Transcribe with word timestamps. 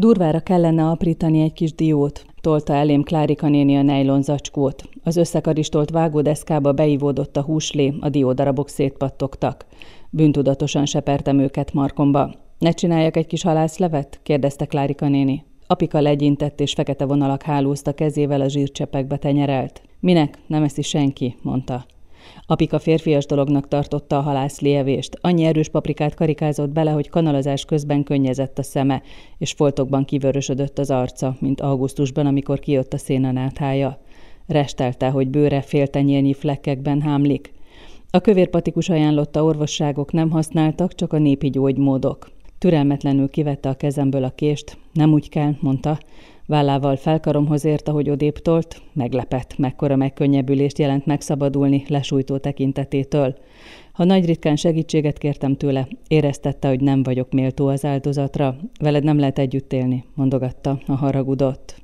Durvára 0.00 0.40
kellene 0.40 0.88
aprítani 0.88 1.40
egy 1.40 1.52
kis 1.52 1.74
diót, 1.74 2.24
tolta 2.40 2.72
elém 2.74 3.02
Klárika 3.02 3.48
néni 3.48 3.76
a 3.76 3.82
nejlon 3.82 4.22
zacskót. 4.22 4.88
Az 5.04 5.16
összekaristolt 5.16 5.90
vágódeszkába 5.90 6.72
beivódott 6.72 7.36
a 7.36 7.42
húslé, 7.42 7.94
a 8.00 8.08
diódarabok 8.08 8.68
szétpattogtak. 8.68 9.66
Bűntudatosan 10.10 10.86
sepertem 10.86 11.38
őket 11.38 11.72
markomba. 11.72 12.34
Ne 12.58 12.70
csináljak 12.70 13.16
egy 13.16 13.26
kis 13.26 13.42
halászlevet? 13.42 14.20
kérdezte 14.22 14.66
Klárika 14.66 15.08
néni. 15.08 15.44
Apika 15.66 16.00
legyintett, 16.00 16.60
és 16.60 16.72
fekete 16.72 17.04
vonalak 17.04 17.42
hálózta 17.42 17.92
kezével 17.92 18.40
a 18.40 18.48
zsírcsepekbe 18.48 19.16
tenyerelt. 19.16 19.82
Minek? 19.98 20.38
Nem 20.46 20.62
eszi 20.62 20.82
senki, 20.82 21.36
mondta. 21.42 21.86
Apika 22.46 22.78
férfias 22.78 23.26
dolognak 23.26 23.68
tartotta 23.68 24.18
a 24.18 24.20
halászlievést. 24.20 25.18
Annyi 25.20 25.44
erős 25.44 25.68
paprikát 25.68 26.14
karikázott 26.14 26.70
bele, 26.70 26.90
hogy 26.90 27.08
kanalazás 27.08 27.64
közben 27.64 28.02
könnyezett 28.02 28.58
a 28.58 28.62
szeme, 28.62 29.02
és 29.38 29.52
foltokban 29.52 30.04
kivörösödött 30.04 30.78
az 30.78 30.90
arca, 30.90 31.36
mint 31.38 31.60
augusztusban, 31.60 32.26
amikor 32.26 32.58
kijött 32.58 32.92
a 32.92 32.98
szénanáthája. 32.98 33.98
Restelte, 34.46 35.08
hogy 35.08 35.28
bőre 35.28 35.60
féltenyérnyi 35.60 36.34
flekkekben 36.34 37.00
hámlik. 37.00 37.52
A 38.10 38.20
kövérpatikus 38.20 38.88
ajánlotta 38.88 39.44
orvosságok 39.44 40.12
nem 40.12 40.30
használtak, 40.30 40.94
csak 40.94 41.12
a 41.12 41.18
népi 41.18 41.50
gyógymódok. 41.50 42.30
Türelmetlenül 42.58 43.28
kivette 43.28 43.68
a 43.68 43.74
kezemből 43.74 44.24
a 44.24 44.30
kést. 44.30 44.76
Nem 44.92 45.12
úgy 45.12 45.28
kell, 45.28 45.54
mondta. 45.60 45.98
Vállával 46.50 46.96
felkaromhoz 46.96 47.64
ért, 47.64 47.88
ahogy 47.88 48.10
odébb 48.10 48.38
tolt, 48.38 48.82
meglepett, 48.92 49.58
mekkora 49.58 49.96
megkönnyebbülést 49.96 50.78
jelent 50.78 51.06
megszabadulni 51.06 51.84
lesújtó 51.88 52.36
tekintetétől. 52.36 53.34
Ha 53.92 54.04
nagy 54.04 54.26
ritkán 54.26 54.56
segítséget 54.56 55.18
kértem 55.18 55.56
tőle, 55.56 55.88
éreztette, 56.08 56.68
hogy 56.68 56.80
nem 56.80 57.02
vagyok 57.02 57.32
méltó 57.32 57.66
az 57.66 57.84
áldozatra. 57.84 58.56
Veled 58.80 59.04
nem 59.04 59.18
lehet 59.18 59.38
együtt 59.38 59.72
élni, 59.72 60.04
mondogatta, 60.14 60.80
a 60.86 60.92
haragudott. 60.92 61.82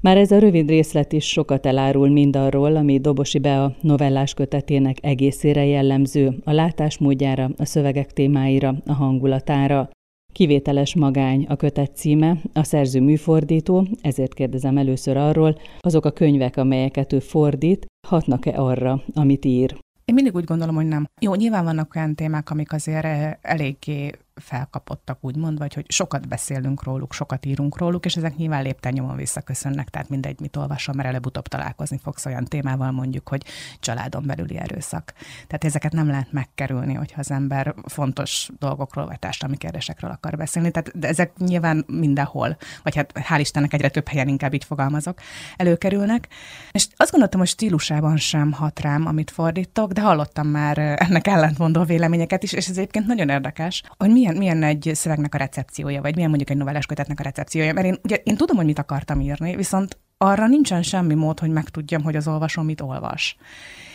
Már 0.00 0.16
ez 0.16 0.30
a 0.30 0.38
rövid 0.38 0.68
részlet 0.68 1.12
is 1.12 1.28
sokat 1.28 1.66
elárul 1.66 2.08
mindarról, 2.08 2.76
ami 2.76 2.98
Dobosi 2.98 3.38
be 3.38 3.62
a 3.62 3.74
novellás 3.80 4.34
kötetének 4.34 4.96
egészére 5.00 5.64
jellemző, 5.64 6.34
a 6.44 6.52
látásmódjára, 6.52 7.50
a 7.56 7.64
szövegek 7.64 8.12
témáira, 8.12 8.74
a 8.86 8.92
hangulatára. 8.92 9.90
Kivételes 10.32 10.94
magány 10.94 11.46
a 11.48 11.56
kötet 11.56 11.96
címe, 11.96 12.36
a 12.52 12.64
szerző 12.64 13.00
műfordító, 13.00 13.86
ezért 14.00 14.34
kérdezem 14.34 14.76
először 14.76 15.16
arról, 15.16 15.58
azok 15.80 16.04
a 16.04 16.10
könyvek, 16.10 16.56
amelyeket 16.56 17.12
ő 17.12 17.18
fordít, 17.18 17.86
hatnak-e 18.08 18.50
arra, 18.50 19.02
amit 19.14 19.44
ír? 19.44 19.76
Én 20.04 20.14
mindig 20.14 20.34
úgy 20.34 20.44
gondolom, 20.44 20.74
hogy 20.74 20.86
nem. 20.86 21.06
Jó, 21.20 21.34
nyilván 21.34 21.64
vannak 21.64 21.94
olyan 21.96 22.14
témák, 22.14 22.50
amik 22.50 22.72
azért 22.72 23.04
eh, 23.04 23.32
eléggé 23.40 24.10
felkapottak, 24.34 25.18
úgymond, 25.20 25.58
vagy 25.58 25.74
hogy 25.74 25.90
sokat 25.90 26.28
beszélünk 26.28 26.82
róluk, 26.82 27.12
sokat 27.12 27.46
írunk 27.46 27.78
róluk, 27.78 28.04
és 28.04 28.16
ezek 28.16 28.36
nyilván 28.36 28.62
lépten 28.62 28.92
nyomon 28.92 29.16
visszaköszönnek, 29.16 29.88
tehát 29.88 30.08
mindegy, 30.08 30.40
mit 30.40 30.56
olvasom, 30.56 30.96
mert 30.96 31.08
előbb-utóbb 31.08 31.48
találkozni 31.48 31.98
fogsz 32.02 32.26
olyan 32.26 32.44
témával, 32.44 32.90
mondjuk, 32.90 33.28
hogy 33.28 33.44
családon 33.80 34.26
belüli 34.26 34.56
erőszak. 34.58 35.12
Tehát 35.46 35.64
ezeket 35.64 35.92
nem 35.92 36.06
lehet 36.06 36.32
megkerülni, 36.32 36.94
hogyha 36.94 37.20
az 37.20 37.30
ember 37.30 37.74
fontos 37.84 38.50
dolgokról 38.58 39.06
vagy 39.06 39.18
társadalmi 39.18 39.56
kérdésekről 39.56 40.10
akar 40.10 40.36
beszélni. 40.36 40.70
Tehát 40.70 40.98
de 40.98 41.08
ezek 41.08 41.36
nyilván 41.36 41.84
mindenhol, 41.86 42.56
vagy 42.82 42.94
hát 42.94 43.12
hál' 43.14 43.40
Istennek 43.40 43.72
egyre 43.72 43.88
több 43.88 44.08
helyen 44.08 44.28
inkább 44.28 44.54
így 44.54 44.64
fogalmazok, 44.64 45.18
előkerülnek. 45.56 46.28
És 46.72 46.88
azt 46.96 47.10
gondoltam, 47.10 47.40
hogy 47.40 47.48
stílusában 47.48 48.16
sem 48.16 48.52
hat 48.52 48.80
rám, 48.80 49.06
amit 49.06 49.30
fordítok, 49.30 49.92
de 49.92 50.00
hallottam 50.00 50.46
már 50.46 50.78
ennek 50.78 51.26
ellentmondó 51.26 51.82
véleményeket 51.82 52.42
is, 52.42 52.52
és 52.52 52.68
ez 52.68 52.76
egyébként 52.76 53.06
nagyon 53.06 53.28
érdekes, 53.28 53.82
hogy 53.96 54.10
milyen 54.10 54.21
milyen, 54.22 54.36
milyen 54.36 54.62
egy 54.62 54.90
szövegnek 54.94 55.34
a 55.34 55.38
recepciója, 55.38 56.00
vagy 56.00 56.14
milyen 56.14 56.28
mondjuk 56.28 56.50
egy 56.50 56.56
novellás 56.56 56.86
kötetnek 56.86 57.20
a 57.20 57.22
recepciója. 57.22 57.72
Mert 57.72 57.86
én, 57.86 57.98
ugye, 58.02 58.16
én 58.16 58.36
tudom, 58.36 58.56
hogy 58.56 58.64
mit 58.64 58.78
akartam 58.78 59.20
írni, 59.20 59.56
viszont 59.56 59.98
arra 60.18 60.46
nincsen 60.46 60.82
semmi 60.82 61.14
mód, 61.14 61.40
hogy 61.40 61.50
megtudjam, 61.50 62.02
hogy 62.02 62.16
az 62.16 62.28
olvasó 62.28 62.62
mit 62.62 62.80
olvas. 62.80 63.36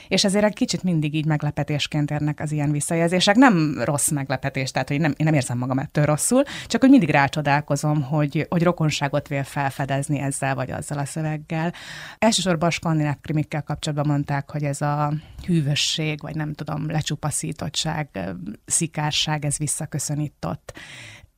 És 0.07 0.23
ezért 0.23 0.45
egy 0.45 0.53
kicsit 0.53 0.83
mindig 0.83 1.13
így 1.13 1.25
meglepetésként 1.25 2.11
érnek 2.11 2.39
az 2.39 2.51
ilyen 2.51 2.71
visszajelzések. 2.71 3.35
Nem 3.35 3.81
rossz 3.83 4.09
meglepetés, 4.09 4.71
tehát 4.71 4.87
hogy 4.87 4.99
nem, 4.99 5.13
én 5.17 5.25
nem 5.25 5.33
érzem 5.33 5.57
magam 5.57 5.79
ettől 5.79 6.05
rosszul, 6.05 6.43
csak 6.65 6.81
hogy 6.81 6.89
mindig 6.89 7.09
rácsodálkozom, 7.09 8.01
hogy, 8.01 8.45
hogy 8.49 8.63
rokonságot 8.63 9.27
vél 9.27 9.43
felfedezni 9.43 10.19
ezzel 10.19 10.55
vagy 10.55 10.71
azzal 10.71 10.97
a 10.97 11.05
szöveggel. 11.05 11.73
Elsősorban 12.17 12.67
a 12.67 12.71
skandináv 12.71 13.15
krimikkel 13.21 13.63
kapcsolatban 13.63 14.07
mondták, 14.07 14.51
hogy 14.51 14.63
ez 14.63 14.81
a 14.81 15.13
hűvösség, 15.45 16.21
vagy 16.21 16.35
nem 16.35 16.53
tudom, 16.53 16.89
lecsupaszítottság, 16.89 18.19
szikárság, 18.65 19.45
ez 19.45 19.57
visszaköszönított 19.57 20.73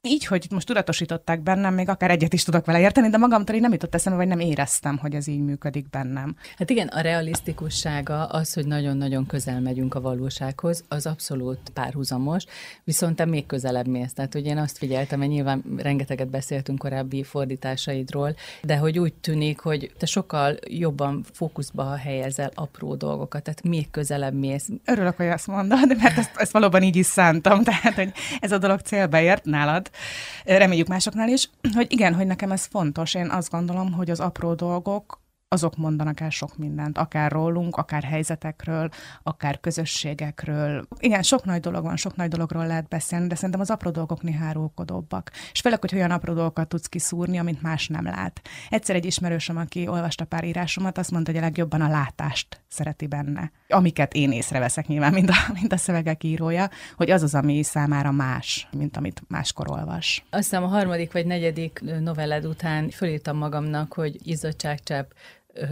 így, 0.01 0.25
hogy 0.25 0.47
most 0.49 0.67
tudatosították 0.67 1.41
bennem, 1.41 1.73
még 1.73 1.89
akár 1.89 2.11
egyet 2.11 2.33
is 2.33 2.43
tudok 2.43 2.65
vele 2.65 2.79
érteni, 2.79 3.09
de 3.09 3.17
magamtól 3.17 3.55
így 3.55 3.61
nem 3.61 3.71
jutott 3.71 3.95
eszembe, 3.95 4.17
vagy 4.17 4.27
nem 4.27 4.39
éreztem, 4.39 4.97
hogy 4.97 5.13
ez 5.13 5.27
így 5.27 5.39
működik 5.39 5.89
bennem. 5.89 6.35
Hát 6.57 6.69
igen, 6.69 6.87
a 6.87 7.01
realisztikussága 7.01 8.25
az, 8.25 8.53
hogy 8.53 8.65
nagyon-nagyon 8.65 9.25
közel 9.25 9.61
megyünk 9.61 9.95
a 9.95 10.01
valósághoz, 10.01 10.83
az 10.87 11.05
abszolút 11.05 11.59
párhuzamos, 11.73 12.45
viszont 12.83 13.15
te 13.15 13.25
még 13.25 13.45
közelebb 13.45 13.87
mész. 13.87 14.13
Tehát, 14.13 14.33
hogy 14.33 14.45
én 14.45 14.57
azt 14.57 14.77
figyeltem, 14.77 15.19
hogy 15.19 15.27
nyilván 15.27 15.63
rengeteget 15.77 16.29
beszéltünk 16.29 16.79
korábbi 16.79 17.23
fordításaidról, 17.23 18.35
de 18.63 18.77
hogy 18.77 18.99
úgy 18.99 19.13
tűnik, 19.13 19.59
hogy 19.59 19.91
te 19.97 20.05
sokkal 20.05 20.57
jobban 20.67 21.25
fókuszba 21.33 21.95
helyezel 21.95 22.51
apró 22.53 22.95
dolgokat, 22.95 23.43
tehát 23.43 23.63
még 23.63 23.91
közelebb 23.91 24.33
mész. 24.33 24.67
Örülök, 24.85 25.15
hogy 25.15 25.27
azt 25.27 25.47
mondod, 25.47 25.97
mert 25.97 26.17
ezt, 26.17 26.35
ezt 26.35 26.51
valóban 26.51 26.83
így 26.83 26.95
is 26.95 27.05
szántam, 27.05 27.63
tehát, 27.69 27.93
hogy 27.93 28.11
ez 28.39 28.51
a 28.51 28.57
dolog 28.57 28.79
célba 28.79 29.19
ért 29.19 29.45
nálad, 29.45 29.88
reméljük 30.45 30.87
másoknál 30.87 31.29
is, 31.29 31.49
hogy 31.73 31.91
igen, 31.91 32.13
hogy 32.13 32.27
nekem 32.27 32.51
ez 32.51 32.65
fontos. 32.65 33.13
Én 33.13 33.29
azt 33.29 33.49
gondolom, 33.49 33.91
hogy 33.91 34.09
az 34.09 34.19
apró 34.19 34.53
dolgok 34.53 35.19
azok 35.51 35.77
mondanak 35.77 36.19
el 36.19 36.29
sok 36.29 36.57
mindent, 36.57 36.97
akár 36.97 37.31
rólunk, 37.31 37.75
akár 37.75 38.03
helyzetekről, 38.03 38.89
akár 39.23 39.59
közösségekről. 39.59 40.87
Igen, 40.99 41.21
sok 41.21 41.45
nagy 41.45 41.59
dolog 41.59 41.83
van, 41.83 41.95
sok 41.95 42.15
nagy 42.15 42.29
dologról 42.29 42.67
lehet 42.67 42.87
beszélni, 42.87 43.27
de 43.27 43.35
szerintem 43.35 43.59
az 43.59 43.69
apró 43.69 43.89
dolgok 43.89 44.21
néha 44.21 44.45
árulkodóbbak. 44.45 45.31
És 45.51 45.59
főleg, 45.59 45.79
hogy 45.79 45.95
olyan 45.95 46.11
apró 46.11 46.33
dolgokat 46.33 46.67
tudsz 46.67 46.87
kiszúrni, 46.87 47.37
amit 47.37 47.61
más 47.61 47.87
nem 47.87 48.03
lát. 48.03 48.41
Egyszer 48.69 48.95
egy 48.95 49.05
ismerősöm, 49.05 49.57
aki 49.57 49.87
olvasta 49.87 50.25
pár 50.25 50.43
írásomat, 50.43 50.97
azt 50.97 51.11
mondta, 51.11 51.31
hogy 51.31 51.39
a 51.39 51.43
legjobban 51.43 51.81
a 51.81 51.89
látást 51.89 52.61
szereti 52.67 53.07
benne. 53.07 53.51
Amiket 53.67 54.13
én 54.13 54.31
észreveszek 54.31 54.87
nyilván, 54.87 55.13
mint 55.13 55.29
a, 55.29 55.35
mint 55.53 55.73
a 55.73 55.77
szövegek 55.77 56.23
írója, 56.23 56.69
hogy 56.95 57.09
az 57.09 57.23
az, 57.23 57.35
ami 57.35 57.63
számára 57.63 58.11
más, 58.11 58.67
mint 58.71 58.97
amit 58.97 59.21
máskor 59.27 59.69
olvas. 59.69 60.23
Azt 60.29 60.43
hiszem 60.43 60.63
a 60.63 60.67
harmadik 60.67 61.11
vagy 61.11 61.25
negyedik 61.25 61.81
novelled 61.99 62.45
után 62.45 62.89
fölírtam 62.89 63.37
magamnak, 63.37 63.93
hogy 63.93 64.27
izzadságcsepp, 64.27 65.11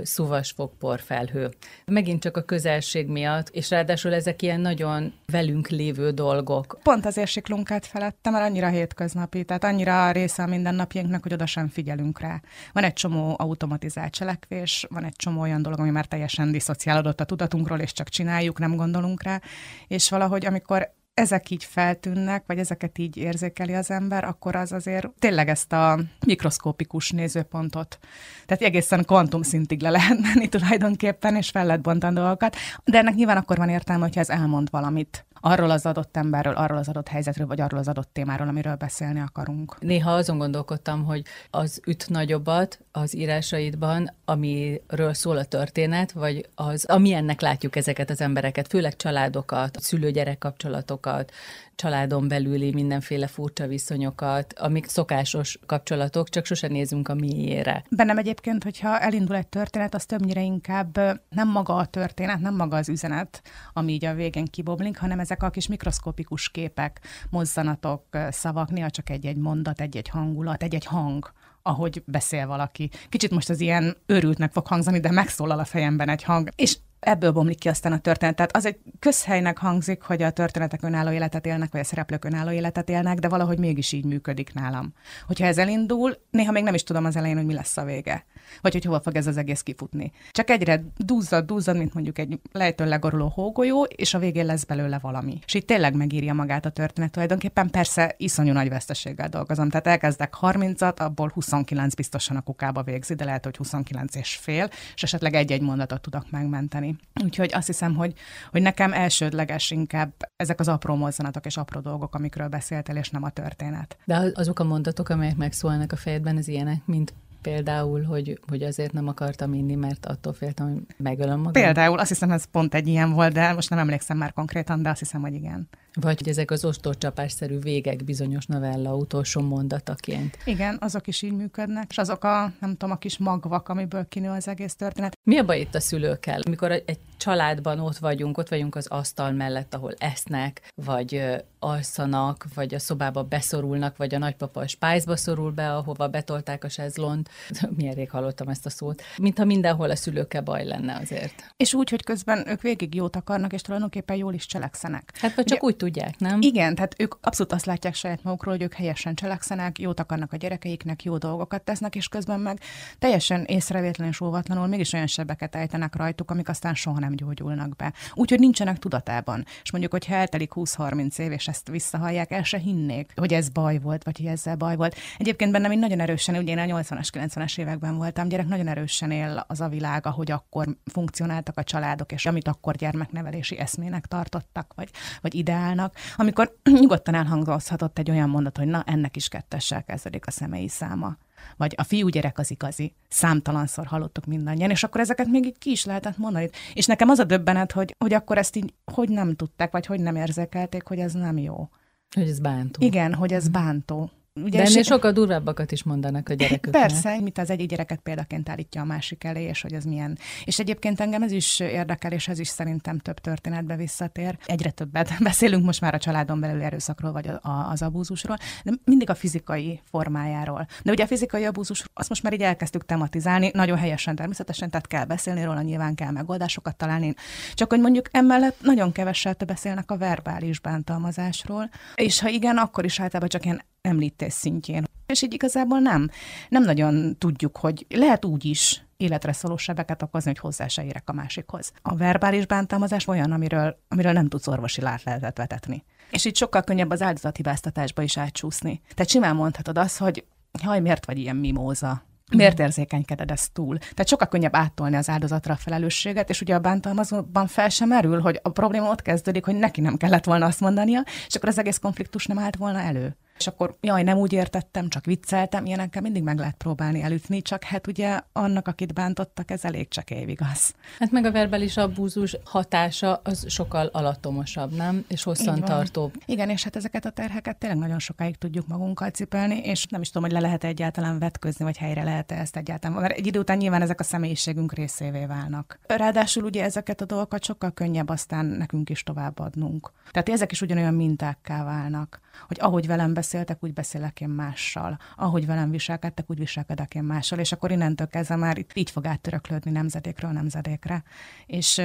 szuvas 0.04 0.52
fogpor 0.52 1.00
felhő. 1.00 1.50
Megint 1.86 2.22
csak 2.22 2.38
a 2.38 2.42
közelség 2.42 3.08
miatt, 3.08 3.50
és 3.50 3.70
ráadásul 3.70 4.14
ezek 4.14 4.42
ilyen 4.42 4.60
nagyon 4.60 5.14
velünk 5.26 5.68
lévő 5.68 6.12
dolgok. 6.12 6.80
Pont 6.84 7.06
azért 7.06 7.30
siklunk 7.30 7.72
át 7.72 7.86
felettem, 7.86 8.34
mert 8.34 8.46
annyira 8.46 8.68
hétköznapi, 8.68 9.44
tehát 9.44 9.64
annyira 9.64 10.12
része 10.12 10.44
a 10.44 10.48
mindennapjainknak, 10.48 11.24
hogy 11.24 11.34
oda 11.34 11.46
sem 11.46 11.68
figyelünk 11.68 12.20
rá. 12.20 12.42
Van 12.74 12.84
egy 12.84 12.94
csomó 12.94 13.36
automatizált 13.38 14.14
cselekvés, 14.14 14.86
van 14.90 15.04
egy 15.04 15.16
csomó 15.16 15.42
olyan 15.42 15.62
dolog, 15.62 15.80
ami 15.80 15.90
már 15.90 16.06
teljesen 16.06 16.52
diszociálódott 16.52 17.22
a 17.22 17.26
tudatunkról, 17.26 17.80
és 17.80 17.92
csak 17.92 18.10
csináljuk, 18.10 18.60
nem 18.60 18.76
gondolunk 18.76 19.24
rá, 19.24 19.42
és 19.88 20.10
valahogy 20.10 20.46
amikor 20.46 20.96
ezek 21.18 21.50
így 21.50 21.64
feltűnnek, 21.64 22.44
vagy 22.48 22.60
ezeket 22.60 22.98
így 22.98 23.18
érzékeli 23.18 23.74
az 23.74 23.92
ember, 23.92 24.24
akkor 24.24 24.56
az 24.56 24.72
azért 24.72 25.08
tényleg 25.20 25.50
ezt 25.50 25.74
a 25.74 26.00
mikroszkópikus 26.26 27.10
nézőpontot, 27.12 28.00
tehát 28.46 28.64
egészen 28.64 29.06
kvantum 29.06 29.42
szintig 29.42 29.82
le 29.82 29.90
lehet 29.90 30.20
menni 30.22 30.48
tulajdonképpen, 30.48 31.36
és 31.36 31.50
fel 31.50 31.66
lehet 31.66 31.82
bontani 31.82 32.16
dolgokat, 32.16 32.56
de 32.84 32.98
ennek 32.98 33.16
nyilván 33.16 33.38
akkor 33.38 33.58
van 33.58 33.70
értelme, 33.70 34.04
hogyha 34.04 34.20
ez 34.20 34.30
elmond 34.30 34.70
valamit 34.72 35.27
arról 35.40 35.70
az 35.70 35.86
adott 35.86 36.18
emberről, 36.18 36.54
arról 36.54 36.78
az 36.78 36.88
adott 36.88 37.08
helyzetről, 37.08 37.48
vagy 37.48 37.62
arról 37.62 37.80
az 37.80 37.88
adott 37.88 38.10
témáról, 38.14 38.48
amiről 38.48 38.76
beszélni 38.76 39.20
akarunk. 39.20 39.80
Néha 39.80 40.12
azon 40.12 40.38
gondolkodtam, 40.38 41.06
hogy 41.06 41.24
az 41.52 41.82
üt 41.86 42.10
nagyobbat 42.10 42.80
az 42.92 43.16
írásaidban, 43.16 44.14
amiről 44.26 45.14
szól 45.14 45.38
a 45.38 45.46
történet, 45.46 46.12
vagy 46.12 46.50
az, 46.56 46.86
amilyennek 46.86 47.42
látjuk 47.42 47.76
ezeket 47.76 48.10
az 48.10 48.22
embereket, 48.22 48.68
főleg 48.68 48.96
családokat, 48.96 49.80
szülő-gyerek 49.80 50.38
kapcsolatokat, 50.38 51.32
családon 51.78 52.28
belüli 52.28 52.74
mindenféle 52.74 53.28
furcsa 53.28 53.68
viszonyokat, 53.68 54.54
amik 54.54 54.88
szokásos 54.88 55.60
kapcsolatok, 55.66 56.30
csak 56.30 56.46
sose 56.46 56.68
nézünk 56.68 57.08
a 57.08 57.14
miére. 57.14 57.84
Bennem 57.90 58.18
egyébként, 58.18 58.64
hogyha 58.64 59.00
elindul 59.00 59.36
egy 59.36 59.48
történet, 59.48 59.94
az 59.94 60.06
többnyire 60.06 60.42
inkább 60.42 60.98
nem 61.30 61.50
maga 61.52 61.76
a 61.76 61.86
történet, 61.86 62.40
nem 62.40 62.56
maga 62.56 62.78
az 62.78 62.90
üzenet, 62.90 63.42
ami 63.74 63.92
így 63.92 64.06
a 64.06 64.14
végén 64.14 64.46
kiboblik, 64.46 64.98
hanem 64.98 65.20
ezek 65.20 65.44
a 65.44 65.50
kis 65.50 65.68
mikroszkopikus 65.68 66.50
képek, 66.50 67.00
mozzanatok, 67.30 68.04
szavak, 68.30 68.72
néha 68.72 68.90
csak 68.90 69.10
egy-egy 69.10 69.38
mondat, 69.38 69.82
egy-egy 69.82 70.10
hangulat, 70.10 70.64
egy-egy 70.64 70.86
hang, 70.86 71.32
ahogy 71.62 72.04
beszél 72.06 72.48
valaki. 72.48 72.90
Kicsit 73.10 73.32
most 73.32 73.50
az 73.50 73.60
ilyen 73.60 73.98
őrültnek 74.06 74.52
fog 74.52 74.68
hangzani, 74.68 75.00
de 75.00 75.12
megszólal 75.12 75.60
a 75.60 75.66
fejemben 75.66 76.10
egy 76.10 76.24
hang. 76.24 76.50
És 76.56 76.78
ebből 77.00 77.32
bomlik 77.32 77.60
ki 77.60 77.70
aztán 77.70 77.92
a 77.92 78.00
történet. 78.00 78.36
Tehát 78.36 78.56
az 78.56 78.66
egy 78.66 78.78
közhelynek 79.00 79.58
hangzik, 79.58 80.02
hogy 80.02 80.22
a 80.22 80.32
történetek 80.32 80.84
önálló 80.84 81.12
életet 81.12 81.46
élnek, 81.46 81.72
vagy 81.72 81.82
a 81.82 81.84
szereplők 81.84 82.26
önálló 82.26 82.52
életet 82.52 82.90
élnek, 82.90 83.20
de 83.20 83.28
valahogy 83.28 83.60
mégis 83.60 83.92
így 83.92 84.06
működik 84.06 84.54
nálam. 84.54 84.94
Hogyha 85.28 85.46
ez 85.46 85.58
elindul, 85.58 86.18
néha 86.30 86.52
még 86.52 86.64
nem 86.64 86.74
is 86.74 86.84
tudom 86.84 87.06
az 87.06 87.16
elején, 87.16 87.38
hogy 87.38 87.46
mi 87.46 87.54
lesz 87.54 87.78
a 87.78 87.84
vége. 87.84 88.26
Vagy 88.62 88.74
hogy 88.74 88.86
hova 88.86 89.00
fog 89.00 89.16
ez 89.16 89.28
az 89.28 89.38
egész 89.38 89.62
kifutni. 89.62 90.12
Csak 90.32 90.50
egyre 90.50 90.84
dúzzad, 90.98 91.46
dúzzad, 91.46 91.78
mint 91.78 91.94
mondjuk 91.94 92.18
egy 92.18 92.40
lejtőn 92.52 92.88
legoruló 92.88 93.28
hógolyó, 93.28 93.84
és 93.84 94.14
a 94.14 94.20
végén 94.20 94.46
lesz 94.46 94.64
belőle 94.64 95.00
valami. 95.00 95.40
És 95.46 95.54
így 95.54 95.66
tényleg 95.66 95.96
megírja 95.96 96.34
magát 96.34 96.66
a 96.66 96.70
történet 96.70 97.12
tulajdonképpen. 97.12 97.70
Persze 97.70 98.16
iszonyú 98.18 98.54
nagy 98.54 98.70
veszteséggel 98.70 99.30
dolgozom. 99.30 99.70
Tehát 99.70 99.88
elkezdek 99.88 100.34
30-at, 100.42 100.98
abból 100.98 101.32
29 101.34 101.94
biztosan 101.94 102.36
a 102.36 102.42
kukába 102.42 102.84
végzi, 102.84 103.14
de 103.14 103.26
lehet, 103.26 103.44
hogy 103.44 103.58
29 103.58 104.16
és 104.16 104.36
fél, 104.36 104.70
és 104.96 105.04
esetleg 105.04 105.34
egy-egy 105.34 105.62
mondatot 105.62 106.02
tudok 106.02 106.32
megmenteni. 106.32 106.96
Úgyhogy 107.24 107.54
azt 107.54 107.68
hiszem, 107.68 107.96
hogy, 107.96 108.14
hogy 108.52 108.62
nekem 108.62 108.94
elsődleges 108.94 109.72
inkább 109.72 110.12
ezek 110.36 110.60
az 110.60 110.68
apró 110.68 110.96
mozzanatok 110.96 111.46
és 111.46 111.58
apró 111.58 111.80
dolgok, 111.80 112.16
amikről 112.16 112.48
beszéltél, 112.48 112.96
és 112.96 113.10
nem 113.10 113.24
a 113.24 113.30
történet. 113.30 113.98
De 114.06 114.32
azok 114.34 114.60
a 114.60 114.64
mondatok, 114.64 115.10
amelyek 115.10 115.36
megszólnak 115.36 115.92
a 115.92 115.96
fejedben, 115.96 116.38
az 116.38 116.48
ilyenek, 116.48 116.82
mint 116.86 117.14
például, 117.48 118.04
hogy, 118.04 118.40
hogy 118.48 118.64
azért 118.64 118.94
nem 118.94 119.08
akartam 119.08 119.54
inni, 119.54 119.76
mert 119.76 120.06
attól 120.06 120.34
féltem, 120.34 120.74
hogy 120.74 120.96
megölöm 120.98 121.38
magam? 121.38 121.52
Például, 121.52 122.00
azt 122.00 122.10
hiszem, 122.10 122.32
ez 122.32 122.46
pont 122.46 122.74
egy 122.74 122.88
ilyen 122.88 123.12
volt, 123.12 123.34
de 123.34 123.54
most 123.54 123.70
nem 123.70 123.80
emlékszem 123.80 124.18
már 124.18 124.34
konkrétan, 124.34 124.82
de 124.82 124.90
azt 124.90 125.00
hiszem, 125.00 125.22
hogy 125.22 125.34
igen. 125.34 125.70
Vagy 126.02 126.18
hogy 126.18 126.30
ezek 126.30 126.52
az 126.52 126.66
ostorcsapásszerű 126.66 127.60
végek 127.60 128.04
bizonyos 128.04 128.46
novella 128.46 128.96
utolsó 128.96 129.42
mondataként. 129.42 130.38
Igen, 130.46 130.78
azok 130.80 131.08
is 131.08 131.22
így 131.22 131.34
működnek, 131.34 131.86
és 131.90 131.98
azok 131.98 132.24
a, 132.24 132.54
nem 132.60 132.72
tudom, 132.72 132.92
a 132.92 132.98
kis 132.98 133.18
magvak, 133.18 133.70
amiből 133.70 134.08
kinő 134.08 134.30
az 134.30 134.48
egész 134.48 134.76
történet. 134.76 135.18
Mi 135.24 135.38
a 135.38 135.46
baj 135.46 135.60
itt 135.60 135.76
a 135.76 135.80
szülőkkel? 135.80 136.40
Mikor 136.50 136.72
egy 136.72 137.00
családban 137.18 137.80
ott 137.80 137.98
vagyunk, 137.98 138.38
ott 138.38 138.50
vagyunk 138.50 138.76
az 138.76 138.88
asztal 138.88 139.32
mellett, 139.32 139.74
ahol 139.74 139.94
esznek, 139.98 140.72
vagy 140.86 141.24
alszanak, 141.60 142.46
vagy 142.54 142.74
a 142.74 142.80
szobába 142.80 143.24
beszorulnak, 143.24 143.98
vagy 143.98 144.16
a 144.16 144.18
nagypapa 144.18 144.60
a 144.60 144.68
spájzba 144.68 145.16
szorul 145.16 145.52
be, 145.52 145.76
ahova 145.76 146.08
betolták 146.08 146.64
a 146.64 146.70
sezlont. 146.70 147.30
Milyen 147.78 147.94
rég 147.94 148.10
hallottam 148.10 148.48
ezt 148.48 148.66
a 148.66 148.70
szót. 148.70 149.02
Mintha 149.18 149.46
mindenhol 149.46 149.90
a 149.90 149.96
szülőkkel 149.96 150.42
baj 150.42 150.66
lenne 150.66 150.96
azért. 150.96 151.54
És 151.58 151.74
úgy, 151.74 151.90
hogy 151.90 152.04
közben 152.04 152.48
ők 152.48 152.62
végig 152.62 152.96
jót 152.96 153.16
akarnak, 153.16 153.54
és 153.54 153.62
tulajdonképpen 153.62 154.16
jól 154.16 154.34
is 154.34 154.46
cselekszenek. 154.46 155.12
Hát 155.20 155.36
vagy 155.36 155.46
csak 155.46 155.64
Ugye, 155.64 155.72
úgy 155.72 155.78
tudják, 155.88 156.20
nem? 156.20 156.42
Igen, 156.42 156.76
tehát 156.76 156.96
ők 156.98 157.14
abszolút 157.22 157.54
azt 157.54 157.66
látják 157.66 157.94
saját 157.94 158.24
magukról, 158.24 158.54
hogy 158.54 158.64
ők 158.64 158.74
helyesen 158.74 159.16
cselekszenek, 159.16 159.80
jót 159.80 160.00
akarnak 160.00 160.34
a 160.34 160.38
gyerekeiknek, 160.38 161.04
jó 161.04 161.18
dolgokat 161.18 161.62
tesznek, 161.62 161.96
és 161.96 162.08
közben 162.08 162.40
meg 162.40 162.60
teljesen 163.00 163.44
észrevétlenül 163.44 164.14
és 164.14 164.22
óvatlanul 164.22 164.68
mégis 164.68 164.94
olyan 164.94 165.08
sebeket 165.08 165.56
ejtenek 165.56 165.96
rajtuk, 165.96 166.32
amik 166.32 166.50
aztán 166.50 166.74
soha 166.74 167.00
nem 167.00 167.16
gyógyulnak 167.16 167.76
be. 167.76 167.94
Úgyhogy 168.14 168.40
nincsenek 168.40 168.78
tudatában. 168.78 169.46
És 169.64 169.72
mondjuk, 169.72 169.92
hogy 169.94 170.06
eltelik 170.10 170.52
20-30 170.56 171.20
év, 171.20 171.32
és 171.32 171.48
ezt 171.48 171.68
visszahallják, 171.68 172.32
el 172.32 172.44
se 172.44 172.58
hinnék, 172.58 173.12
hogy 173.16 173.34
ez 173.34 173.50
baj 173.50 173.80
volt, 173.80 174.04
vagy 174.04 174.18
hogy 174.18 174.28
ezzel 174.28 174.56
baj 174.56 174.76
volt. 174.76 174.96
Egyébként 175.18 175.52
bennem 175.52 175.72
én 175.72 175.80
nagyon 175.80 176.00
erősen, 176.00 176.36
ugye 176.36 176.52
én 176.52 176.72
a 176.72 176.80
80-as, 176.80 177.08
90-es 177.14 177.58
években 177.60 177.98
voltam, 177.98 178.28
gyerek 178.28 178.48
nagyon 178.48 178.68
erősen 178.68 179.12
él 179.12 179.46
az 179.48 179.62
a 179.62 179.68
világ, 179.68 180.06
ahogy 180.06 180.32
akkor 180.32 180.68
funkcionáltak 180.86 181.58
a 181.58 181.64
családok, 181.64 182.12
és 182.12 182.26
amit 182.26 182.48
akkor 182.48 182.76
gyermeknevelési 182.76 183.58
eszmének 183.58 184.06
tartottak, 184.06 184.74
vagy, 184.76 184.90
vagy 185.22 185.36
ideálnak, 185.78 185.96
amikor 186.16 186.56
nyugodtan 186.82 187.14
elhangozhatott 187.14 187.98
egy 187.98 188.10
olyan 188.10 188.30
mondat, 188.30 188.58
hogy 188.58 188.68
na, 188.68 188.84
ennek 188.86 189.16
is 189.16 189.28
kettessel 189.28 189.84
kezdődik 189.84 190.28
a 190.28 190.32
személyi 190.32 190.68
száma 190.68 191.18
vagy 191.58 191.74
a 191.78 191.84
fiúgyerek 191.84 192.40
az 192.40 192.52
igazi. 192.52 192.94
Számtalanszor 193.10 193.86
hallottuk 193.86 194.26
mindannyian, 194.26 194.70
és 194.70 194.84
akkor 194.84 195.02
ezeket 195.02 195.28
még 195.28 195.46
így 195.46 195.58
ki 195.58 195.72
is 195.72 195.86
lehetett 195.86 196.18
mondani. 196.18 196.50
És 196.74 196.86
nekem 196.86 197.10
az 197.10 197.20
a 197.20 197.24
döbbenet, 197.24 197.72
hogy, 197.72 197.96
hogy 197.98 198.14
akkor 198.14 198.38
ezt 198.38 198.56
így 198.56 198.74
hogy 198.94 199.10
nem 199.10 199.36
tudták, 199.36 199.72
vagy 199.72 199.86
hogy 199.86 200.00
nem 200.00 200.16
érzékelték, 200.16 200.84
hogy 200.84 201.00
ez 201.00 201.14
nem 201.14 201.38
jó. 201.38 201.70
Hogy 202.16 202.30
ez 202.30 202.40
bántó. 202.40 202.86
Igen, 202.86 203.14
hogy 203.14 203.34
ez 203.34 203.48
bántó. 203.48 204.12
Ugye 204.44 204.58
De 204.58 204.66
ennél 204.66 204.84
sokkal 204.84 205.12
durvábbakat 205.12 205.72
is 205.72 205.84
mondanak 205.84 206.30
a 206.30 206.34
gyerekeknek. 206.34 206.82
Persze, 206.82 207.20
mint 207.20 207.38
az 207.38 207.50
egyik 207.50 207.70
gyereket 207.70 208.00
példaként 208.00 208.50
állítja 208.50 208.82
a 208.82 208.86
másik 208.86 209.24
elé, 209.24 209.44
és 209.44 209.62
hogy 209.62 209.74
ez 209.74 209.84
milyen. 209.84 210.18
És 210.44 210.60
egyébként 210.60 211.00
engem 211.00 211.24
ez 211.24 211.32
is 211.32 211.60
érdekel, 211.60 212.12
és 212.12 212.28
ez 212.28 212.40
is 212.40 212.48
szerintem 212.48 213.00
több 213.00 213.20
történetbe 213.20 213.76
visszatér. 213.76 214.38
Egyre 214.46 214.72
többet 214.72 215.16
beszélünk 215.24 215.66
most 215.66 215.82
már 215.82 215.94
a 215.94 215.98
családon 215.98 216.40
belül 216.40 216.62
erőszakról, 216.62 217.12
vagy 217.12 217.28
a, 217.28 217.50
a, 217.50 217.70
az 217.70 217.82
abúzusról, 217.82 218.38
de 218.64 218.72
mindig 218.84 219.10
a 219.10 219.16
fizikai 219.16 219.82
formájáról. 219.90 220.68
De 220.84 220.92
ugye 220.92 221.04
a 221.04 221.08
fizikai 221.08 221.46
abúzus, 221.46 221.86
azt 221.94 222.10
most 222.10 222.24
már 222.24 222.34
így 222.34 222.42
elkezdtük 222.42 222.86
tematizálni, 222.86 223.52
nagyon 223.54 223.78
helyesen 223.78 224.16
természetesen, 224.16 224.70
tehát 224.70 224.88
kell 224.88 225.06
beszélni 225.06 225.44
róla, 225.44 225.62
nyilván 225.62 225.96
kell 225.96 226.12
megoldásokat 226.12 226.76
találni. 226.76 227.14
Csak 227.54 227.70
hogy 227.70 227.80
mondjuk 227.80 228.06
emellett 228.12 228.58
nagyon 228.62 228.92
keveset 228.92 229.46
beszélnek 229.46 229.92
a 229.92 229.98
verbális 229.98 230.60
bántalmazásról, 230.60 231.70
és 231.96 232.20
ha 232.20 232.30
igen, 232.30 232.58
akkor 232.58 232.86
is 232.86 233.00
általában 233.00 233.30
csak 233.30 233.46
ilyen 233.46 233.62
említés 233.88 234.34
szintjén. 234.34 234.84
És 235.06 235.22
így 235.22 235.34
igazából 235.34 235.80
nem, 235.80 236.10
nem 236.50 236.64
nagyon 236.64 237.18
tudjuk, 237.18 237.58
hogy 237.58 237.86
lehet 237.90 238.26
úgy 238.26 238.46
is 238.46 238.86
életre 238.98 239.34
szóló 239.34 239.58
sebeket 239.58 240.02
okozni, 240.02 240.30
hogy 240.30 240.40
hozzá 240.40 240.68
se 240.68 240.86
érek 240.86 241.10
a 241.10 241.14
másikhoz. 241.14 241.72
A 241.82 241.96
verbális 241.96 242.46
bántalmazás 242.46 243.08
olyan, 243.08 243.32
amiről, 243.32 243.80
amiről 243.88 244.12
nem 244.12 244.28
tudsz 244.28 244.48
orvosi 244.48 244.82
látlehetet 244.82 245.38
vetetni. 245.38 245.84
És 246.12 246.26
itt 246.26 246.36
sokkal 246.36 246.64
könnyebb 246.64 246.90
az 246.90 247.02
áldozathibáztatásba 247.02 248.02
is 248.02 248.18
átcsúszni. 248.18 248.82
Tehát 248.94 249.12
simán 249.12 249.36
mondhatod 249.36 249.78
azt, 249.78 249.98
hogy 249.98 250.26
haj, 250.64 250.80
miért 250.80 251.06
vagy 251.06 251.18
ilyen 251.18 251.36
mimóza? 251.36 252.06
Miért 252.36 252.60
érzékenykeded 252.60 253.32
ezt 253.32 253.54
túl? 253.54 253.78
Tehát 253.78 254.08
sokkal 254.08 254.28
könnyebb 254.28 254.56
áttolni 254.56 254.96
az 254.96 255.10
áldozatra 255.10 255.54
a 255.54 255.58
felelősséget, 255.58 256.30
és 256.30 256.42
ugye 256.42 256.56
a 256.56 256.60
bántalmazóban 256.60 257.48
fel 257.48 257.70
sem 257.70 257.88
merül, 257.88 258.20
hogy 258.20 258.40
a 258.44 258.50
probléma 258.50 258.90
ott 258.90 259.02
kezdődik, 259.02 259.46
hogy 259.46 259.56
neki 259.56 259.82
nem 259.82 259.98
kellett 259.98 260.26
volna 260.26 260.46
azt 260.46 260.60
mondania, 260.60 261.04
és 261.28 261.36
akkor 261.36 261.50
az 261.50 261.60
egész 261.60 261.78
konfliktus 261.78 262.26
nem 262.26 262.40
állt 262.40 262.56
volna 262.56 262.80
elő 262.80 263.16
és 263.38 263.48
akkor 263.48 263.76
jaj, 263.82 264.04
nem 264.04 264.18
úgy 264.18 264.34
értettem, 264.34 264.90
csak 264.90 265.06
vicceltem, 265.06 265.66
ilyenekkel 265.66 266.02
mindig 266.02 266.24
meg 266.24 266.38
lehet 266.38 266.56
próbálni 266.56 267.02
elütni, 267.02 267.42
csak 267.42 267.64
hát 267.64 267.88
ugye 267.88 268.20
annak, 268.34 268.68
akit 268.68 268.94
bántottak, 268.94 269.52
ez 269.52 269.66
elég 269.66 269.88
csak 269.88 270.12
évigaz. 270.12 270.74
Hát 271.00 271.12
meg 271.12 271.26
a 271.26 271.32
verbális 271.32 271.78
abúzus 271.78 272.38
hatása 272.44 273.22
az 273.24 273.46
sokkal 273.50 273.86
alattomosabb, 273.86 274.76
nem? 274.76 275.06
És 275.08 275.24
hosszantartóbb. 275.24 276.14
Igen, 276.26 276.50
és 276.50 276.64
hát 276.64 276.76
ezeket 276.76 277.06
a 277.06 277.10
terheket 277.10 277.58
tényleg 277.58 277.80
nagyon 277.80 278.00
sokáig 278.00 278.38
tudjuk 278.38 278.68
magunkkal 278.68 279.10
cipelni, 279.10 279.58
és 279.58 279.86
nem 279.86 280.02
is 280.02 280.08
tudom, 280.08 280.24
hogy 280.24 280.32
le 280.32 280.40
lehet 280.40 280.64
-e 280.64 280.68
egyáltalán 280.68 281.20
vetközni, 281.20 281.66
vagy 281.66 281.78
helyre 281.78 282.04
lehet 282.04 282.32
-e 282.32 282.36
ezt 282.36 282.58
egyáltalán, 282.58 283.02
mert 283.02 283.18
egy 283.18 283.28
idő 283.28 283.40
után 283.40 283.58
nyilván 283.58 283.82
ezek 283.82 284.00
a 284.00 284.04
személyiségünk 284.04 284.74
részévé 284.74 285.26
válnak. 285.26 285.80
Ráadásul 285.88 286.44
ugye 286.44 286.64
ezeket 286.64 287.02
a 287.02 287.06
dolgokat 287.06 287.44
sokkal 287.44 287.72
könnyebb 287.72 288.10
aztán 288.10 288.46
nekünk 288.46 288.90
is 288.90 289.04
továbbadnunk. 289.04 289.92
Tehát 290.12 290.30
ezek 290.30 290.52
is 290.52 290.62
ugyanolyan 290.62 290.94
mintákká 290.94 291.64
válnak, 291.64 292.20
hogy 292.48 292.58
ahogy 292.60 292.88
velem 292.88 293.14
beszéltek, 293.28 293.64
úgy 293.64 293.74
beszélek 293.74 294.22
én 294.22 294.30
mással. 294.30 294.98
Ahogy 295.16 295.46
velem 295.46 295.70
viselkedtek, 295.70 296.30
úgy 296.30 296.38
viselkedek 296.38 296.96
én 296.96 297.04
mással, 297.04 297.40
és 297.40 297.52
akkor 297.52 297.72
innentől 297.72 298.08
kezdve 298.08 298.36
már 298.36 298.66
így 298.74 298.92
fog 298.92 299.06
áttöröklődni 299.06 299.72
nemzedékről 299.72 300.32
nemzedékre. 300.32 301.04
És 301.46 301.82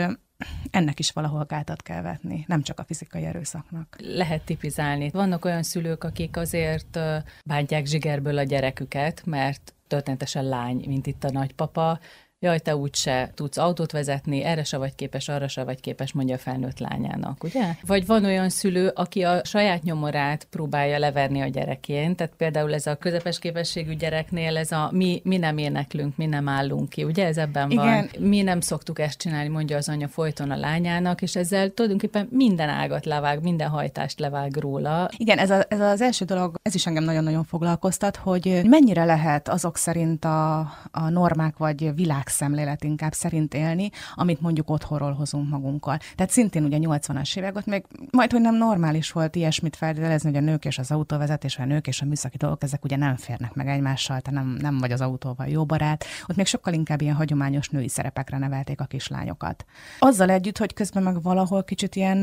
ennek 0.70 0.98
is 0.98 1.10
valahol 1.10 1.44
gátat 1.44 1.82
kell 1.82 2.02
vetni, 2.02 2.44
nem 2.48 2.62
csak 2.62 2.78
a 2.78 2.84
fizikai 2.84 3.24
erőszaknak. 3.24 3.96
Lehet 3.98 4.44
tipizálni. 4.44 5.10
Vannak 5.10 5.44
olyan 5.44 5.62
szülők, 5.62 6.04
akik 6.04 6.36
azért 6.36 6.98
bántják 7.44 7.86
zsigerből 7.86 8.38
a 8.38 8.42
gyereküket, 8.42 9.26
mert 9.26 9.74
történetesen 9.86 10.44
lány, 10.44 10.84
mint 10.86 11.06
itt 11.06 11.24
a 11.24 11.30
nagypapa, 11.30 11.98
jaj, 12.42 12.58
te 12.58 12.76
úgyse 12.76 13.30
tudsz 13.34 13.56
autót 13.56 13.92
vezetni, 13.92 14.42
erre 14.44 14.64
se 14.64 14.76
vagy 14.76 14.94
képes, 14.94 15.28
arra 15.28 15.48
se 15.48 15.64
vagy 15.64 15.80
képes, 15.80 16.12
mondja 16.12 16.34
a 16.34 16.38
felnőtt 16.38 16.78
lányának, 16.78 17.44
ugye? 17.44 17.64
Vagy 17.86 18.06
van 18.06 18.24
olyan 18.24 18.48
szülő, 18.48 18.88
aki 18.94 19.22
a 19.22 19.40
saját 19.44 19.82
nyomorát 19.82 20.46
próbálja 20.50 20.98
leverni 20.98 21.40
a 21.40 21.46
gyerekén, 21.46 22.16
tehát 22.16 22.32
például 22.36 22.74
ez 22.74 22.86
a 22.86 22.96
közepes 22.96 23.38
képességű 23.38 23.94
gyereknél 23.94 24.56
ez 24.56 24.72
a 24.72 24.88
mi, 24.92 25.20
mi 25.24 25.36
nem 25.36 25.58
éneklünk, 25.58 26.16
mi 26.16 26.26
nem 26.26 26.48
állunk 26.48 26.88
ki, 26.88 27.04
ugye 27.04 27.26
ez 27.26 27.36
ebben 27.36 27.70
Igen. 27.70 27.84
van. 27.84 28.08
Mi 28.18 28.42
nem 28.42 28.60
szoktuk 28.60 28.98
ezt 28.98 29.18
csinálni, 29.18 29.48
mondja 29.48 29.76
az 29.76 29.88
anya 29.88 30.08
folyton 30.08 30.50
a 30.50 30.56
lányának, 30.56 31.22
és 31.22 31.36
ezzel 31.36 31.70
tulajdonképpen 31.70 32.28
minden 32.30 32.68
ágat 32.68 33.04
levág, 33.04 33.42
minden 33.42 33.68
hajtást 33.68 34.20
levág 34.20 34.56
róla. 34.56 35.10
Igen, 35.16 35.38
ez, 35.38 35.50
a, 35.50 35.64
ez 35.68 35.80
az 35.80 36.00
első 36.00 36.24
dolog, 36.24 36.58
ez 36.62 36.74
is 36.74 36.86
engem 36.86 37.04
nagyon-nagyon 37.04 37.44
foglalkoztat, 37.44 38.16
hogy 38.16 38.60
mennyire 38.64 39.04
lehet 39.04 39.48
azok 39.48 39.76
szerint 39.76 40.24
a, 40.24 40.58
a 40.90 41.08
normák 41.08 41.56
vagy 41.56 41.94
világ 41.94 42.28
világszemlélet 42.32 42.84
inkább 42.84 43.12
szerint 43.12 43.54
élni, 43.54 43.90
amit 44.14 44.40
mondjuk 44.40 44.70
otthonról 44.70 45.12
hozunk 45.12 45.50
magunkkal. 45.50 45.98
Tehát 46.14 46.32
szintén 46.32 46.64
ugye 46.64 46.78
80-as 46.80 47.36
évek 47.36 47.56
ott 47.56 47.66
még 47.66 47.84
majd, 48.10 48.30
hogy 48.30 48.40
nem 48.40 48.56
normális 48.56 49.12
volt 49.12 49.36
ilyesmit 49.36 49.76
feltételezni, 49.76 50.30
hogy 50.30 50.38
a 50.38 50.44
nők 50.44 50.64
és 50.64 50.78
az 50.78 50.90
autóvezetés, 50.90 51.58
a 51.58 51.64
nők 51.64 51.86
és 51.86 52.00
a 52.00 52.04
műszaki 52.04 52.36
dolgok, 52.36 52.62
ezek 52.62 52.84
ugye 52.84 52.96
nem 52.96 53.16
férnek 53.16 53.54
meg 53.54 53.68
egymással, 53.68 54.20
te 54.20 54.30
nem, 54.30 54.56
nem 54.60 54.78
vagy 54.78 54.92
az 54.92 55.00
autóval 55.00 55.46
jó 55.46 55.64
barát. 55.64 56.04
Ott 56.26 56.36
még 56.36 56.46
sokkal 56.46 56.72
inkább 56.72 57.00
ilyen 57.00 57.14
hagyományos 57.14 57.68
női 57.68 57.88
szerepekre 57.88 58.38
nevelték 58.38 58.80
a 58.80 58.84
kislányokat. 58.84 59.64
Azzal 59.98 60.30
együtt, 60.30 60.58
hogy 60.58 60.72
közben 60.74 61.02
meg 61.02 61.22
valahol 61.22 61.64
kicsit 61.64 61.96
ilyen, 61.96 62.18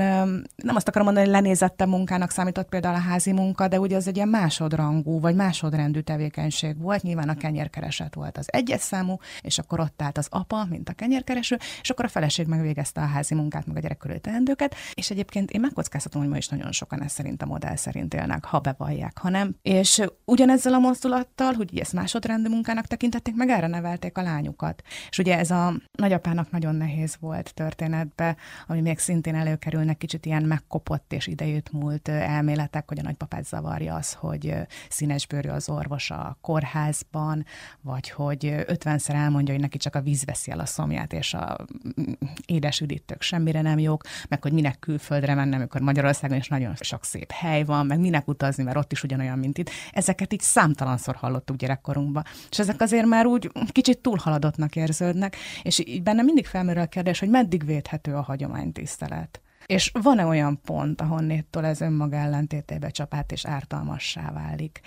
nem 0.56 0.75
azt 0.75 0.88
akarom 0.88 1.06
mondani, 1.06 1.25
hogy 1.25 1.36
lenézette 1.36 1.86
munkának 1.86 2.32
számított 2.32 2.70
például 2.70 2.96
a 2.96 3.00
házi 3.00 3.32
munka, 3.32 3.68
de 3.68 3.80
ugye 3.80 3.96
az 3.96 4.08
egy 4.08 4.16
ilyen 4.16 4.28
másodrangú 4.28 5.20
vagy 5.20 5.36
másodrendű 5.36 6.00
tevékenység 6.00 6.78
volt. 6.78 7.01
Nyilván 7.01 7.30
a 7.30 7.36
kenyérkereset 7.36 8.16
volt 8.16 8.38
az 8.38 8.48
egyes 8.51 8.82
számú, 8.82 9.18
és 9.42 9.58
akkor 9.58 9.80
ott 9.80 9.99
állt 10.01 10.18
az 10.18 10.27
apa, 10.29 10.65
mint 10.70 10.89
a 10.89 10.94
kenyérkereső, 10.94 11.58
és 11.82 11.89
akkor 11.89 12.06
a 12.06 12.08
feleség 12.08 12.48
megvégezte 12.48 13.01
a 13.01 13.06
házi 13.06 13.36
munkát, 13.36 13.65
meg 13.65 13.77
a 13.77 13.79
gyerekkörű 13.79 14.15
teendőket, 14.15 14.75
és 14.94 15.10
egyébként 15.10 15.51
én 15.51 15.62
megkockáztatom, 15.62 16.22
hogy 16.22 16.29
ma 16.29 16.38
is 16.38 16.48
nagyon 16.48 16.72
sokan 16.72 17.03
ezt 17.03 17.15
szerint 17.15 17.41
a 17.41 17.46
modell 17.46 17.75
szerint 17.75 18.13
élnek, 18.13 18.46
ha 18.46 18.60
bevallják, 18.60 19.18
ha 19.18 19.29
nem. 19.29 19.56
És 19.62 20.01
ugyanezzel 20.25 20.74
a 20.74 20.79
mozdulattal, 20.79 21.53
hogy 21.53 21.79
ezt 21.79 21.94
másodrendű 21.94 22.50
munkának 22.50 22.88
tekintették, 22.88 23.36
meg 23.36 23.50
erre 23.50 23.68
nevelték 23.68 24.18
a 24.18 24.22
lányukat. 24.22 24.82
És 25.10 25.18
ugye 25.18 25.38
ez 25.38 25.51
a 25.51 25.74
nagyapának 25.91 26.51
nagyon 26.51 26.75
nehéz 26.75 27.18
volt 27.20 27.53
történetbe, 27.53 28.36
ami 28.68 28.82
még 28.82 29.00
szintén 29.00 29.36
előkerülnek 29.36 29.98
kicsit 29.98 30.25
ilyen 30.25 30.44
megkopott 30.44 31.13
és 31.13 31.27
idejét 31.27 31.72
múlt 31.72 32.08
elméletek, 32.08 32.88
hogy 32.88 33.00
a 33.00 33.01
nagypapát 33.01 33.46
zavarja 33.46 33.96
az, 33.96 34.13
hogy 34.13 34.56
színesbőrű 34.89 35.50
az 35.50 35.70
orvos 35.70 36.12
a 36.12 36.38
kórházban, 36.41 37.46
vagy 37.82 38.10
hogy 38.10 38.46
ötvenszer 38.65 39.15
elmondja, 39.15 39.53
hogy 39.53 39.63
neki 39.63 39.77
csak 39.77 39.88
a 39.96 40.01
víz 40.01 40.25
veszi 40.25 40.51
el 40.51 40.60
a 40.60 40.65
szomját, 40.65 41.13
és 41.13 41.34
a 41.34 41.58
mm, 42.01 42.12
édes 42.46 42.79
üdítők 42.81 43.22
semmire 43.22 43.62
nem 43.62 43.79
jók, 43.79 44.03
meg 44.29 44.41
hogy 44.41 44.51
minek 44.51 44.79
külföldre 44.79 45.36
menni, 45.36 45.55
amikor 45.55 45.81
Magyarországon 45.81 46.38
is 46.38 46.48
nagyon 46.48 46.75
sok 46.79 47.03
szép 47.03 47.31
hely 47.31 47.63
van, 47.63 47.86
meg 47.86 48.00
minek 48.00 48.27
utazni, 48.27 48.63
mert 48.63 48.77
ott 48.77 48.91
is 48.91 49.03
ugyanolyan, 49.03 49.39
mint 49.39 49.58
itt. 49.58 49.69
Ezeket 49.91 50.34
így 50.34 50.41
számtalanszor 50.41 51.15
hallottuk 51.15 51.55
gyerekkorunkban. 51.55 52.24
És 52.50 52.60
ezek 52.60 52.81
azért 52.81 53.05
már 53.05 53.25
úgy 53.25 53.51
kicsit 53.72 54.00
túlhaladottnak 54.00 54.75
érződnek, 54.75 55.36
és 55.63 55.79
így 55.79 56.03
benne 56.03 56.22
mindig 56.22 56.46
felmerül 56.46 56.81
a 56.81 56.86
kérdés, 56.86 57.19
hogy 57.19 57.29
meddig 57.29 57.65
védhető 57.65 58.13
a 58.13 58.22
hagyománytisztelet. 58.22 59.41
És 59.70 59.92
van-e 60.02 60.26
olyan 60.26 60.62
pont, 60.62 61.02
ahonnéttől 61.02 61.66
ez 61.66 61.82
önmaga 61.82 62.16
ellentétébe 62.16 62.90
csapát 62.90 63.32
és 63.32 63.46
ártalmassá 63.46 64.32
válik? 64.32 64.80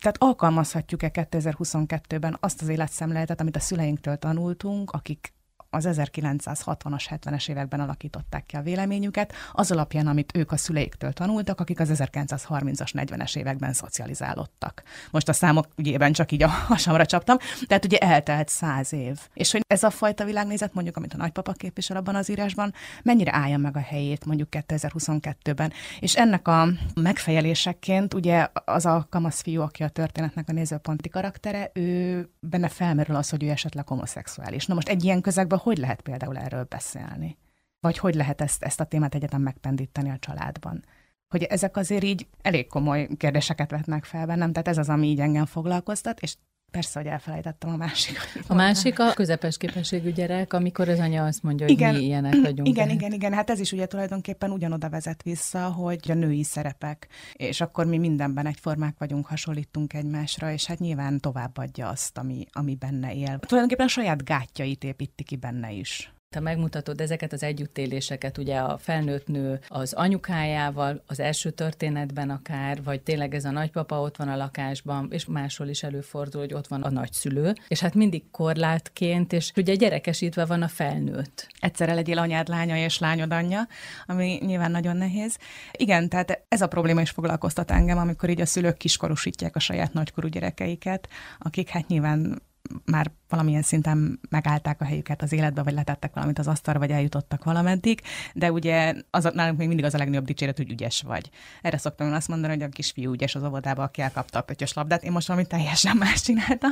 Tehát 0.00 0.16
alkalmazhatjuk-e 0.18 1.10
2022-ben 1.12 2.36
azt 2.40 2.62
az 2.62 2.68
életszemléletet, 2.68 3.40
amit 3.40 3.56
a 3.56 3.60
szüleinktől 3.60 4.16
tanultunk, 4.16 4.90
akik 4.90 5.32
az 5.74 5.88
1960-as, 5.90 7.04
70-es 7.10 7.48
években 7.48 7.80
alakították 7.80 8.46
ki 8.46 8.56
a 8.56 8.62
véleményüket, 8.62 9.32
az 9.52 9.70
alapján, 9.70 10.06
amit 10.06 10.36
ők 10.36 10.52
a 10.52 10.56
szüleiktől 10.56 11.12
tanultak, 11.12 11.60
akik 11.60 11.80
az 11.80 11.90
1930-as, 11.94 12.90
40-es 12.92 13.36
években 13.36 13.72
szocializálódtak. 13.72 14.82
Most 15.10 15.28
a 15.28 15.32
számok 15.32 15.66
ügyében 15.76 16.12
csak 16.12 16.32
így 16.32 16.42
a 16.42 16.48
hasamra 16.48 17.06
csaptam, 17.06 17.36
tehát 17.66 17.84
ugye 17.84 17.98
eltelt 17.98 18.48
száz 18.48 18.92
év. 18.92 19.18
És 19.34 19.52
hogy 19.52 19.62
ez 19.66 19.82
a 19.82 19.90
fajta 19.90 20.24
világnézet, 20.24 20.74
mondjuk, 20.74 20.96
amit 20.96 21.14
a 21.14 21.16
nagypapa 21.16 21.52
képvisel 21.52 21.96
abban 21.96 22.14
az 22.14 22.30
írásban, 22.30 22.72
mennyire 23.02 23.34
állja 23.34 23.58
meg 23.58 23.76
a 23.76 23.80
helyét 23.80 24.24
mondjuk 24.24 24.48
2022-ben. 24.50 25.72
És 26.00 26.16
ennek 26.16 26.48
a 26.48 26.68
megfejeléseként 26.94 28.14
ugye 28.14 28.48
az 28.64 28.86
a 28.86 29.06
kamasz 29.10 29.42
fiú, 29.42 29.60
aki 29.60 29.82
a 29.82 29.88
történetnek 29.88 30.48
a 30.48 30.52
nézőponti 30.52 31.08
karaktere, 31.08 31.70
ő 31.74 32.28
benne 32.40 32.68
felmerül 32.68 33.16
az, 33.16 33.30
hogy 33.30 33.42
ő 33.42 33.50
esetleg 33.50 33.88
homoszexuális. 33.88 34.66
Na 34.66 34.74
most 34.74 34.88
egy 34.88 35.04
ilyen 35.04 35.20
közegben 35.20 35.58
hogy 35.64 35.78
lehet 35.78 36.00
például 36.00 36.38
erről 36.38 36.64
beszélni? 36.64 37.38
Vagy 37.80 37.98
hogy 37.98 38.14
lehet 38.14 38.40
ezt, 38.40 38.62
ezt 38.62 38.80
a 38.80 38.84
témát 38.84 39.14
egyetem 39.14 39.42
megpendíteni 39.42 40.10
a 40.10 40.18
családban? 40.18 40.84
Hogy 41.28 41.42
ezek 41.42 41.76
azért 41.76 42.02
így 42.02 42.26
elég 42.42 42.66
komoly 42.66 43.08
kérdéseket 43.16 43.70
vetnek 43.70 44.04
fel 44.04 44.26
bennem, 44.26 44.52
tehát 44.52 44.68
ez 44.68 44.78
az, 44.78 44.88
ami 44.88 45.06
így 45.06 45.20
engem 45.20 45.46
foglalkoztat, 45.46 46.20
és 46.20 46.36
Persze, 46.74 47.00
hogy 47.00 47.08
elfelejtettem 47.08 47.70
a 47.70 47.76
másik. 47.76 48.18
A 48.46 48.54
másik 48.54 48.98
a 48.98 49.12
közepes 49.12 49.56
képességű 49.56 50.12
gyerek, 50.12 50.52
amikor 50.52 50.88
az 50.88 50.98
anya 50.98 51.24
azt 51.24 51.42
mondja, 51.42 51.66
hogy 51.66 51.74
igen, 51.74 51.94
mi 51.94 52.02
ilyenek 52.02 52.40
vagyunk. 52.42 52.68
Igen, 52.68 52.90
igen, 52.90 53.12
igen. 53.12 53.32
Hát 53.32 53.50
ez 53.50 53.60
is 53.60 53.72
ugye 53.72 53.86
tulajdonképpen 53.86 54.50
ugyanoda 54.50 54.88
vezet 54.88 55.22
vissza, 55.22 55.66
hogy 55.66 56.10
a 56.10 56.14
női 56.14 56.42
szerepek, 56.42 57.08
és 57.32 57.60
akkor 57.60 57.86
mi 57.86 57.98
mindenben 57.98 58.46
egyformák 58.46 58.94
vagyunk, 58.98 59.26
hasonlítunk 59.26 59.92
egymásra, 59.92 60.52
és 60.52 60.64
hát 60.66 60.78
nyilván 60.78 61.20
továbbadja 61.20 61.88
azt, 61.88 62.18
ami, 62.18 62.46
ami 62.52 62.74
benne 62.74 63.14
él. 63.14 63.38
Tulajdonképpen 63.38 63.86
a 63.86 63.88
saját 63.88 64.24
gátjait 64.24 64.84
építi 64.84 65.22
ki 65.22 65.36
benne 65.36 65.72
is 65.72 66.13
te 66.34 66.40
megmutatod 66.40 67.00
ezeket 67.00 67.32
az 67.32 67.42
együttéléseket, 67.42 68.38
ugye 68.38 68.58
a 68.58 68.78
felnőtt 68.78 69.26
nő 69.26 69.60
az 69.68 69.92
anyukájával, 69.92 71.02
az 71.06 71.20
első 71.20 71.50
történetben 71.50 72.30
akár, 72.30 72.82
vagy 72.82 73.02
tényleg 73.02 73.34
ez 73.34 73.44
a 73.44 73.50
nagypapa 73.50 74.00
ott 74.00 74.16
van 74.16 74.28
a 74.28 74.36
lakásban, 74.36 75.08
és 75.10 75.24
máshol 75.24 75.68
is 75.68 75.82
előfordul, 75.82 76.40
hogy 76.40 76.54
ott 76.54 76.66
van 76.66 76.82
a 76.82 76.90
nagyszülő, 76.90 77.54
és 77.68 77.80
hát 77.80 77.94
mindig 77.94 78.30
korlátként, 78.30 79.32
és 79.32 79.52
ugye 79.56 79.74
gyerekesítve 79.74 80.44
van 80.44 80.62
a 80.62 80.68
felnőtt. 80.68 81.48
Egyszerre 81.58 81.94
legyél 81.94 82.18
anyád 82.18 82.48
lánya 82.48 82.76
és 82.76 82.98
lányod 82.98 83.32
anyja, 83.32 83.68
ami 84.06 84.38
nyilván 84.40 84.70
nagyon 84.70 84.96
nehéz. 84.96 85.36
Igen, 85.72 86.08
tehát 86.08 86.44
ez 86.48 86.60
a 86.60 86.68
probléma 86.68 87.00
is 87.00 87.10
foglalkoztat 87.10 87.70
engem, 87.70 87.98
amikor 87.98 88.28
így 88.30 88.40
a 88.40 88.46
szülők 88.46 88.76
kiskorúsítják 88.76 89.56
a 89.56 89.60
saját 89.60 89.92
nagykorú 89.92 90.28
gyerekeiket, 90.28 91.08
akik 91.38 91.68
hát 91.68 91.86
nyilván 91.86 92.42
már 92.84 93.10
valamilyen 93.28 93.62
szinten 93.62 94.20
megállták 94.28 94.80
a 94.80 94.84
helyüket 94.84 95.22
az 95.22 95.32
életbe, 95.32 95.62
vagy 95.62 95.72
letettek 95.72 96.14
valamit 96.14 96.38
az 96.38 96.46
asztalra, 96.46 96.78
vagy 96.78 96.90
eljutottak 96.90 97.44
valameddig, 97.44 98.00
de 98.34 98.52
ugye 98.52 98.94
az, 99.10 99.30
nálunk 99.34 99.58
még 99.58 99.66
mindig 99.68 99.84
az 99.84 99.94
a 99.94 99.98
legnagyobb 99.98 100.24
dicséret, 100.24 100.56
hogy 100.56 100.70
ügyes 100.70 101.02
vagy. 101.02 101.30
Erre 101.62 101.78
szoktam 101.78 102.12
azt 102.12 102.28
mondani, 102.28 102.52
hogy 102.52 102.62
a 102.62 102.68
kisfiú 102.68 103.12
ügyes 103.12 103.34
az 103.34 103.44
óvodába, 103.44 103.82
aki 103.82 104.00
elkapta 104.00 104.38
a 104.38 104.42
pöttyös 104.42 104.72
labdát, 104.72 105.02
én 105.02 105.12
most 105.12 105.26
valami 105.26 105.46
teljesen 105.46 105.96
más 105.96 106.22
csináltam. 106.22 106.70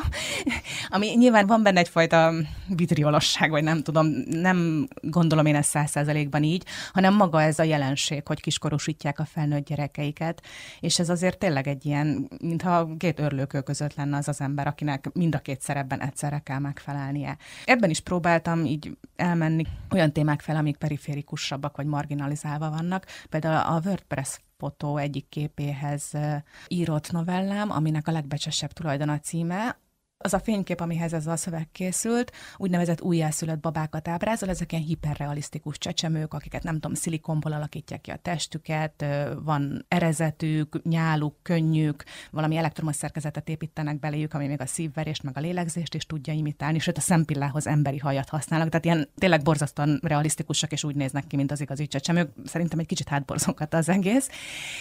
Ami 0.88 1.14
nyilván 1.16 1.46
van 1.46 1.62
benne 1.62 1.80
egyfajta 1.80 2.32
vitriolosság, 2.68 3.50
vagy 3.50 3.62
nem 3.62 3.82
tudom, 3.82 4.06
nem 4.28 4.88
gondolom 5.00 5.46
én 5.46 5.54
ezt 5.54 5.70
száz 5.70 5.90
százalékban 5.90 6.42
így, 6.42 6.64
hanem 6.92 7.14
maga 7.14 7.42
ez 7.42 7.58
a 7.58 7.62
jelenség, 7.62 8.26
hogy 8.26 8.40
kiskorúsítják 8.40 9.18
a 9.18 9.25
felnőtt 9.25 9.66
gyerekeiket, 9.66 10.42
és 10.80 10.99
ez 10.99 11.08
azért 11.08 11.38
tényleg 11.38 11.68
egy 11.68 11.87
ilyen, 11.87 12.28
mintha 12.40 12.96
két 12.99 13.20
örlőkő 13.20 13.61
között 13.61 13.94
lenne 13.94 14.16
az 14.16 14.28
az 14.28 14.40
ember, 14.40 14.66
akinek 14.66 15.11
mind 15.12 15.34
a 15.34 15.38
két 15.38 15.61
szerepben 15.82 16.08
egyszerre 16.08 16.38
kell 16.38 16.58
megfelelnie. 16.58 17.36
Ebben 17.64 17.90
is 17.90 18.00
próbáltam 18.00 18.64
így 18.64 18.96
elmenni 19.16 19.64
olyan 19.90 20.12
témák 20.12 20.40
fel, 20.40 20.56
amik 20.56 20.76
periférikusabbak 20.76 21.76
vagy 21.76 21.86
marginalizálva 21.86 22.70
vannak. 22.70 23.06
Például 23.28 23.76
a 23.76 23.80
WordPress 23.84 24.38
fotó 24.58 24.96
egyik 24.96 25.28
képéhez 25.28 26.12
írott 26.68 27.12
novellám, 27.12 27.70
aminek 27.70 28.08
a 28.08 28.12
legbecsesebb 28.12 28.72
tulajdona 28.72 29.18
címe, 29.18 29.76
az 30.22 30.34
a 30.34 30.38
fénykép, 30.38 30.80
amihez 30.80 31.12
ez 31.12 31.26
a 31.26 31.36
szöveg 31.36 31.68
készült, 31.72 32.32
úgynevezett 32.56 33.00
újjászülött 33.00 33.60
babákat 33.60 34.08
ábrázol, 34.08 34.48
ezek 34.48 34.72
ilyen 34.72 34.84
hiperrealisztikus 34.84 35.78
csecsemők, 35.78 36.34
akiket 36.34 36.62
nem 36.62 36.74
tudom, 36.74 36.94
szilikonból 36.94 37.52
alakítják 37.52 38.00
ki 38.00 38.10
a 38.10 38.16
testüket, 38.16 39.04
van 39.44 39.84
erezetük, 39.88 40.82
nyáluk, 40.82 41.36
könnyük, 41.42 42.04
valami 42.30 42.56
elektromos 42.56 42.96
szerkezetet 42.96 43.48
építenek 43.48 43.98
beléjük, 43.98 44.34
ami 44.34 44.46
még 44.46 44.60
a 44.60 44.66
szívverést, 44.66 45.22
meg 45.22 45.36
a 45.36 45.40
lélegzést 45.40 45.94
is 45.94 46.06
tudja 46.06 46.32
imitálni, 46.32 46.78
sőt 46.78 46.96
a 46.96 47.00
szempillához 47.00 47.66
emberi 47.66 47.98
hajat 47.98 48.28
használnak, 48.28 48.68
tehát 48.68 48.84
ilyen 48.84 49.08
tényleg 49.18 49.42
borzasztóan 49.42 50.00
realisztikusak, 50.02 50.72
és 50.72 50.84
úgy 50.84 50.94
néznek 50.94 51.26
ki, 51.26 51.36
mint 51.36 51.50
az 51.50 51.60
igazi 51.60 51.86
csecsemők. 51.86 52.30
Szerintem 52.44 52.78
egy 52.78 52.86
kicsit 52.86 53.08
hátborzonkat 53.08 53.74
az 53.74 53.88
egész. 53.88 54.28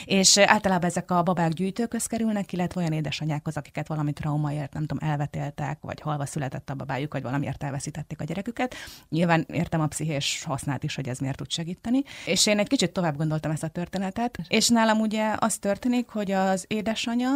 És 0.06 0.38
általában 0.38 0.90
ezek 0.90 1.12
a 1.12 1.24
babák 1.24 1.52
gyűjtőköz 1.52 2.06
kerülnek, 2.06 2.54
illetve 2.54 2.80
olyan 2.80 2.94
édesanyákhoz, 2.94 3.58
akiket 3.58 3.88
valami 3.88 4.14
traumaért, 4.14 4.74
nem 4.74 4.86
tudom, 4.86 5.10
elvet 5.10 5.31
átéltek, 5.38 5.78
vagy 5.82 6.02
halva 6.02 6.26
született 6.26 6.70
a 6.70 6.74
babájuk, 6.76 7.14
vagy 7.14 7.22
valamiért 7.22 7.64
elveszítették 7.64 8.22
a 8.22 8.24
gyereküket. 8.24 8.76
Nyilván 9.10 9.46
értem 9.54 9.82
a 9.82 9.88
pszichés 9.88 10.44
hasznát 10.44 10.84
is, 10.84 10.96
hogy 10.96 11.08
ez 11.08 11.20
miért 11.20 11.38
tud 11.38 11.52
segíteni. 11.52 12.04
És 12.26 12.46
én 12.46 12.60
egy 12.60 12.68
kicsit 12.68 12.92
tovább 12.92 13.18
gondoltam 13.18 13.52
ezt 13.52 13.64
a 13.64 13.68
történetet, 13.68 14.40
és 14.48 14.70
nálam 14.70 15.00
ugye 15.00 15.36
az 15.40 15.58
történik, 15.58 16.10
hogy 16.10 16.32
az 16.32 16.66
édesanyja 16.68 17.30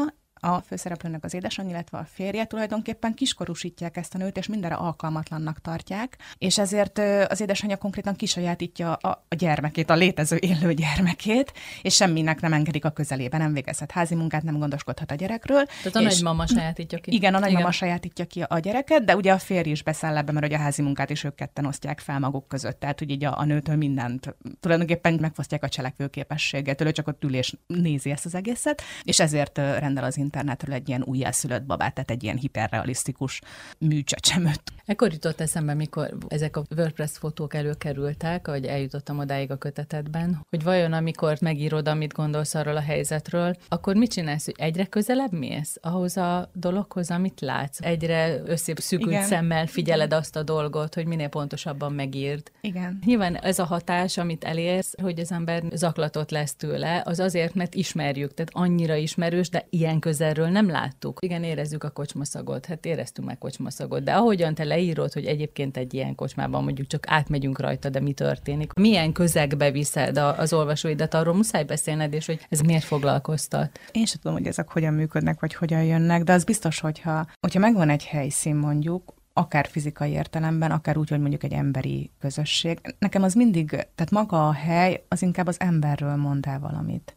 a 0.45 0.61
főszereplőnek 0.67 1.23
az 1.23 1.33
édesanyja, 1.33 1.71
illetve 1.71 1.97
a 1.97 2.05
férje 2.13 2.45
tulajdonképpen 2.45 3.13
kiskorúsítják 3.13 3.97
ezt 3.97 4.15
a 4.15 4.17
nőt, 4.17 4.37
és 4.37 4.47
mindenre 4.47 4.75
alkalmatlannak 4.75 5.61
tartják, 5.61 6.17
és 6.37 6.57
ezért 6.57 6.99
az 7.29 7.41
édesanyja 7.41 7.77
konkrétan 7.77 8.15
kisajátítja 8.15 8.93
a, 8.93 9.25
a 9.29 9.35
gyermekét, 9.35 9.89
a 9.89 9.93
létező 9.93 10.37
élő 10.39 10.73
gyermekét, 10.73 11.53
és 11.81 11.95
semminek 11.95 12.41
nem 12.41 12.53
engedik 12.53 12.85
a 12.85 12.89
közelébe, 12.89 13.37
nem 13.37 13.53
végezhet 13.53 13.91
házi 13.91 14.15
munkát, 14.15 14.43
nem 14.43 14.57
gondoskodhat 14.57 15.11
a 15.11 15.15
gyerekről. 15.15 15.65
Tehát 15.65 15.95
a 15.95 16.01
nagymama 16.01 16.47
sajátítja 16.47 16.97
ki. 16.97 17.13
Igen, 17.13 17.33
a 17.33 17.39
nagymama 17.39 17.59
igen. 17.59 17.71
sajátítja 17.71 18.25
ki 18.25 18.41
a 18.41 18.59
gyereket, 18.59 19.03
de 19.03 19.15
ugye 19.15 19.31
a 19.31 19.37
férj 19.37 19.69
is 19.69 19.83
beszáll 19.83 20.17
ebbe, 20.17 20.31
mert 20.31 20.53
a 20.53 20.57
házi 20.57 20.81
munkát 20.81 21.09
is 21.09 21.23
ők 21.23 21.35
ketten 21.35 21.65
osztják 21.65 21.99
fel 21.99 22.19
maguk 22.19 22.47
között. 22.47 22.79
Tehát, 22.79 22.99
hogy 22.99 23.09
így 23.09 23.23
a, 23.23 23.39
a 23.39 23.45
nőtől 23.45 23.75
mindent 23.75 24.35
tulajdonképpen 24.59 25.17
megfosztják 25.21 25.63
a 25.63 25.69
cselekvőképességet, 25.69 26.81
ő 26.81 26.91
csak 26.91 27.07
ott 27.07 27.23
ül 27.23 27.35
és 27.35 27.55
nézi 27.67 28.11
ezt 28.11 28.25
az 28.25 28.35
egészet, 28.35 28.81
és 29.03 29.19
ezért 29.19 29.57
rendel 29.57 30.03
az 30.03 30.17
internetről 30.35 30.75
egy 30.75 30.87
ilyen 30.87 31.03
újjászülött 31.03 31.63
babát, 31.63 31.93
tehát 31.93 32.11
egy 32.11 32.23
ilyen 32.23 32.37
hiperrealisztikus 32.37 33.41
műcsecsemőt. 33.79 34.61
Ekkor 34.85 35.11
jutott 35.11 35.41
eszembe, 35.41 35.73
mikor 35.73 36.17
ezek 36.27 36.57
a 36.57 36.63
WordPress 36.77 37.17
fotók 37.17 37.53
előkerültek, 37.53 38.47
hogy 38.47 38.65
eljutottam 38.65 39.19
odáig 39.19 39.51
a 39.51 39.57
kötetetben, 39.57 40.45
hogy 40.49 40.63
vajon 40.63 40.93
amikor 40.93 41.37
megírod, 41.41 41.87
amit 41.87 42.13
gondolsz 42.13 42.55
arról 42.55 42.75
a 42.75 42.81
helyzetről, 42.81 43.55
akkor 43.67 43.95
mit 43.95 44.11
csinálsz, 44.11 44.45
hogy 44.45 44.55
egyre 44.57 44.85
közelebb 44.85 45.31
mész 45.31 45.77
ahhoz 45.81 46.17
a 46.17 46.49
dologhoz, 46.53 47.11
amit 47.11 47.41
látsz? 47.41 47.81
Egyre 47.81 48.41
összeszűkült 48.45 49.21
szemmel 49.21 49.67
figyeled 49.67 50.05
Igen. 50.05 50.19
azt 50.19 50.35
a 50.35 50.43
dolgot, 50.43 50.93
hogy 50.93 51.05
minél 51.05 51.27
pontosabban 51.27 51.93
megírd. 51.93 52.51
Igen. 52.61 52.99
Nyilván 53.05 53.35
ez 53.35 53.59
a 53.59 53.65
hatás, 53.65 54.17
amit 54.17 54.43
elérsz, 54.43 54.93
hogy 55.01 55.19
az 55.19 55.31
ember 55.31 55.63
zaklatott 55.73 56.29
lesz 56.29 56.55
tőle, 56.55 57.01
az 57.05 57.19
azért, 57.19 57.53
mert 57.53 57.75
ismerjük, 57.75 58.33
tehát 58.33 58.51
annyira 58.53 58.95
ismerős, 58.95 59.49
de 59.49 59.67
ilyen 59.69 59.99
közel 59.99 60.14
közelről 60.15 60.47
nem 60.47 60.69
láttuk. 60.69 61.19
Igen, 61.21 61.43
érezzük 61.43 61.83
a 61.83 61.89
kocsmaszagot, 61.89 62.65
hát 62.65 62.85
éreztünk 62.85 63.27
meg 63.27 63.37
kocsmaszagot, 63.37 64.03
de 64.03 64.13
ahogyan 64.13 64.53
te 64.53 64.63
leírod, 64.63 65.13
hogy 65.13 65.25
egyébként 65.25 65.77
egy 65.77 65.93
ilyen 65.93 66.15
kocsmában 66.15 66.63
mondjuk 66.63 66.87
csak 66.87 67.03
átmegyünk 67.07 67.59
rajta, 67.59 67.89
de 67.89 67.99
mi 67.99 68.13
történik, 68.13 68.73
milyen 68.73 69.11
közegbe 69.11 69.71
viszed 69.71 70.17
az 70.17 70.53
olvasóidat, 70.53 71.13
arról 71.13 71.33
muszáj 71.33 71.63
beszélned, 71.63 72.13
és 72.13 72.25
hogy 72.25 72.45
ez 72.49 72.59
miért 72.59 72.83
foglalkoztat. 72.83 73.79
Én 73.91 74.05
sem 74.05 74.19
tudom, 74.21 74.37
hogy 74.37 74.47
ezek 74.47 74.71
hogyan 74.71 74.93
működnek, 74.93 75.39
vagy 75.39 75.53
hogyan 75.53 75.83
jönnek, 75.83 76.23
de 76.23 76.33
az 76.33 76.43
biztos, 76.43 76.79
hogyha, 76.79 77.27
hogyha 77.39 77.59
megvan 77.59 77.89
egy 77.89 78.05
helyszín 78.05 78.55
mondjuk, 78.55 79.13
akár 79.33 79.67
fizikai 79.67 80.11
értelemben, 80.11 80.71
akár 80.71 80.97
úgy, 80.97 81.09
hogy 81.09 81.19
mondjuk 81.19 81.43
egy 81.43 81.53
emberi 81.53 82.11
közösség. 82.19 82.79
Nekem 82.99 83.23
az 83.23 83.33
mindig, 83.33 83.69
tehát 83.69 84.11
maga 84.11 84.47
a 84.47 84.51
hely, 84.51 85.05
az 85.07 85.21
inkább 85.21 85.47
az 85.47 85.59
emberről 85.59 86.15
mond 86.15 86.45
el 86.45 86.59
valamit. 86.59 87.15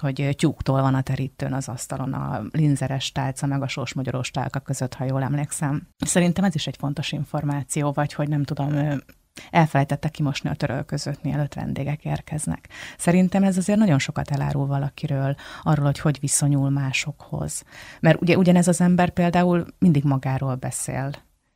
Hogy 0.00 0.34
tyúktól 0.36 0.80
van 0.80 0.94
a 0.94 1.02
terítőn 1.02 1.52
az 1.52 1.68
asztalon 1.68 2.12
a 2.12 2.42
linzeres 2.52 3.12
tálca, 3.12 3.46
meg 3.46 3.62
a 3.62 3.68
sósmagyaros 3.68 4.30
tálka 4.30 4.60
között, 4.60 4.94
ha 4.94 5.04
jól 5.04 5.22
emlékszem. 5.22 5.88
Szerintem 5.98 6.44
ez 6.44 6.54
is 6.54 6.66
egy 6.66 6.76
fontos 6.76 7.12
információ, 7.12 7.92
vagy 7.92 8.12
hogy 8.12 8.28
nem 8.28 8.44
tudom, 8.44 9.00
elfelejtette 9.50 10.08
kimosni 10.08 10.50
a 10.50 10.54
törölközőt, 10.54 11.22
mielőtt 11.22 11.54
vendégek 11.54 12.04
érkeznek. 12.04 12.68
Szerintem 12.98 13.42
ez 13.42 13.56
azért 13.56 13.78
nagyon 13.78 13.98
sokat 13.98 14.30
elárul 14.30 14.66
valakiről, 14.66 15.34
arról, 15.62 15.84
hogy 15.84 15.98
hogy 15.98 16.20
viszonyul 16.20 16.70
másokhoz. 16.70 17.62
Mert 18.00 18.20
ugye 18.20 18.36
ugyanez 18.36 18.68
az 18.68 18.80
ember 18.80 19.10
például 19.10 19.66
mindig 19.78 20.04
magáról 20.04 20.54
beszél, 20.54 21.10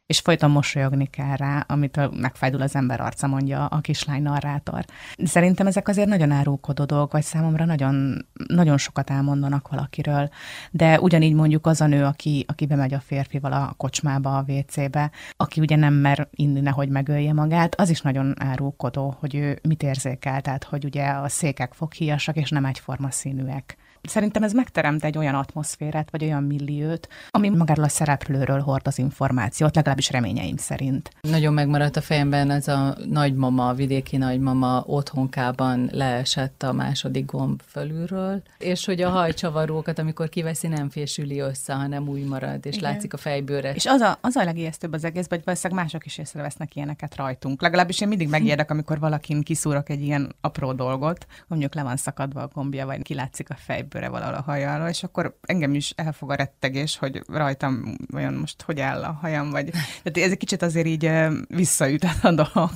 és 0.06 0.18
folyton 0.18 0.50
mosolyogni 0.50 1.06
kell 1.06 1.36
rá, 1.36 1.64
amit 1.68 2.20
megfájdul 2.20 2.62
az 2.62 2.74
ember 2.74 3.00
arca, 3.00 3.26
mondja 3.26 3.66
a 3.66 3.80
kislány 3.80 4.22
narrátor. 4.22 4.84
Szerintem 5.24 5.66
ezek 5.66 5.88
azért 5.88 6.08
nagyon 6.08 6.30
árulkodó 6.30 6.84
dolgok, 6.84 7.12
vagy 7.12 7.22
számomra 7.22 7.64
nagyon, 7.64 8.26
nagyon 8.46 8.78
sokat 8.78 9.10
elmondanak 9.10 9.68
valakiről, 9.68 10.28
de 10.70 11.00
ugyanígy 11.00 11.34
mondjuk 11.34 11.66
az 11.66 11.80
a 11.80 11.86
nő, 11.86 12.04
aki, 12.04 12.44
aki 12.48 12.66
bemegy 12.66 12.94
a 12.94 13.00
férfival 13.00 13.52
a 13.52 13.74
kocsmába, 13.76 14.36
a 14.36 14.44
WC-be, 14.48 15.10
aki 15.36 15.60
ugye 15.60 15.76
nem 15.76 15.94
mer 15.94 16.28
inni, 16.30 16.60
nehogy 16.60 16.88
megölje 16.88 17.32
magát, 17.32 17.74
az 17.80 17.90
is 17.90 18.00
nagyon 18.00 18.34
árulkodó, 18.38 19.16
hogy 19.18 19.34
ő 19.34 19.58
mit 19.62 19.82
érzékel, 19.82 20.40
tehát 20.40 20.64
hogy 20.64 20.84
ugye 20.84 21.06
a 21.06 21.28
székek 21.28 21.72
foghíjasak, 21.72 22.36
és 22.36 22.50
nem 22.50 22.64
egyforma 22.64 23.10
színűek 23.10 23.76
Szerintem 24.08 24.42
ez 24.42 24.52
megteremt 24.52 25.04
egy 25.04 25.18
olyan 25.18 25.34
atmoszférát, 25.34 26.08
vagy 26.10 26.24
olyan 26.24 26.42
milliót, 26.42 27.08
ami 27.30 27.48
magáról 27.48 27.84
a 27.84 27.88
szereplőről 27.88 28.60
hord 28.60 28.86
az 28.86 28.98
információt, 28.98 29.74
legalábbis 29.74 30.10
reményeim 30.10 30.56
szerint. 30.56 31.10
Nagyon 31.20 31.52
megmaradt 31.52 31.96
a 31.96 32.00
fejemben 32.00 32.50
ez 32.50 32.68
a 32.68 32.96
nagymama, 33.08 33.68
a 33.68 33.74
vidéki 33.74 34.16
nagymama 34.16 34.82
otthonkában 34.86 35.88
leesett 35.92 36.62
a 36.62 36.72
második 36.72 37.24
gomb 37.24 37.62
fölülről, 37.66 38.42
és 38.58 38.84
hogy 38.84 39.02
a 39.02 39.10
hajcsavarókat, 39.10 39.98
amikor 39.98 40.28
kiveszi, 40.28 40.66
nem 40.66 40.90
fésüli 40.90 41.38
össze, 41.38 41.72
hanem 41.72 42.08
úgy 42.08 42.24
marad, 42.24 42.66
és 42.66 42.76
Igen. 42.76 42.90
látszik 42.90 43.12
a 43.12 43.16
fejbőre. 43.16 43.72
És 43.74 43.86
az 43.86 44.00
a, 44.00 44.18
az 44.20 44.36
a 44.36 44.44
legijesztőbb 44.44 44.92
az 44.92 45.04
egész, 45.04 45.26
hogy 45.28 45.40
valószínűleg 45.44 45.84
mások 45.84 46.06
is 46.06 46.18
észrevesznek 46.18 46.76
ilyeneket 46.76 47.16
rajtunk. 47.16 47.62
Legalábbis 47.62 48.00
én 48.00 48.08
mindig 48.08 48.28
megijedek, 48.28 48.70
amikor 48.70 48.98
valakin 48.98 49.42
kiszúrok 49.42 49.88
egy 49.88 50.02
ilyen 50.02 50.34
apró 50.40 50.72
dolgot, 50.72 51.26
mondjuk 51.46 51.74
le 51.74 51.82
van 51.82 51.96
szakadva 51.96 52.42
a 52.42 52.48
gombja, 52.54 52.86
vagy 52.86 53.02
kilátszik 53.02 53.50
a 53.50 53.54
fejbőr 53.54 53.93
bőre 53.94 54.08
valahol 54.08 54.34
a 54.34 54.42
hajára, 54.42 54.88
és 54.88 55.02
akkor 55.02 55.36
engem 55.42 55.74
is 55.74 55.92
elfog 55.96 56.30
a 56.30 56.34
rettegés, 56.34 56.96
hogy 56.96 57.22
rajtam 57.26 57.96
olyan 58.14 58.34
most 58.34 58.62
hogy 58.62 58.80
áll 58.80 59.02
a 59.02 59.18
hajam, 59.20 59.50
vagy 59.50 59.70
tehát 59.70 60.18
ez 60.18 60.30
egy 60.30 60.36
kicsit 60.36 60.62
azért 60.62 60.86
így 60.86 61.10
visszaüt 61.48 62.06
a 62.22 62.30
dolog, 62.30 62.70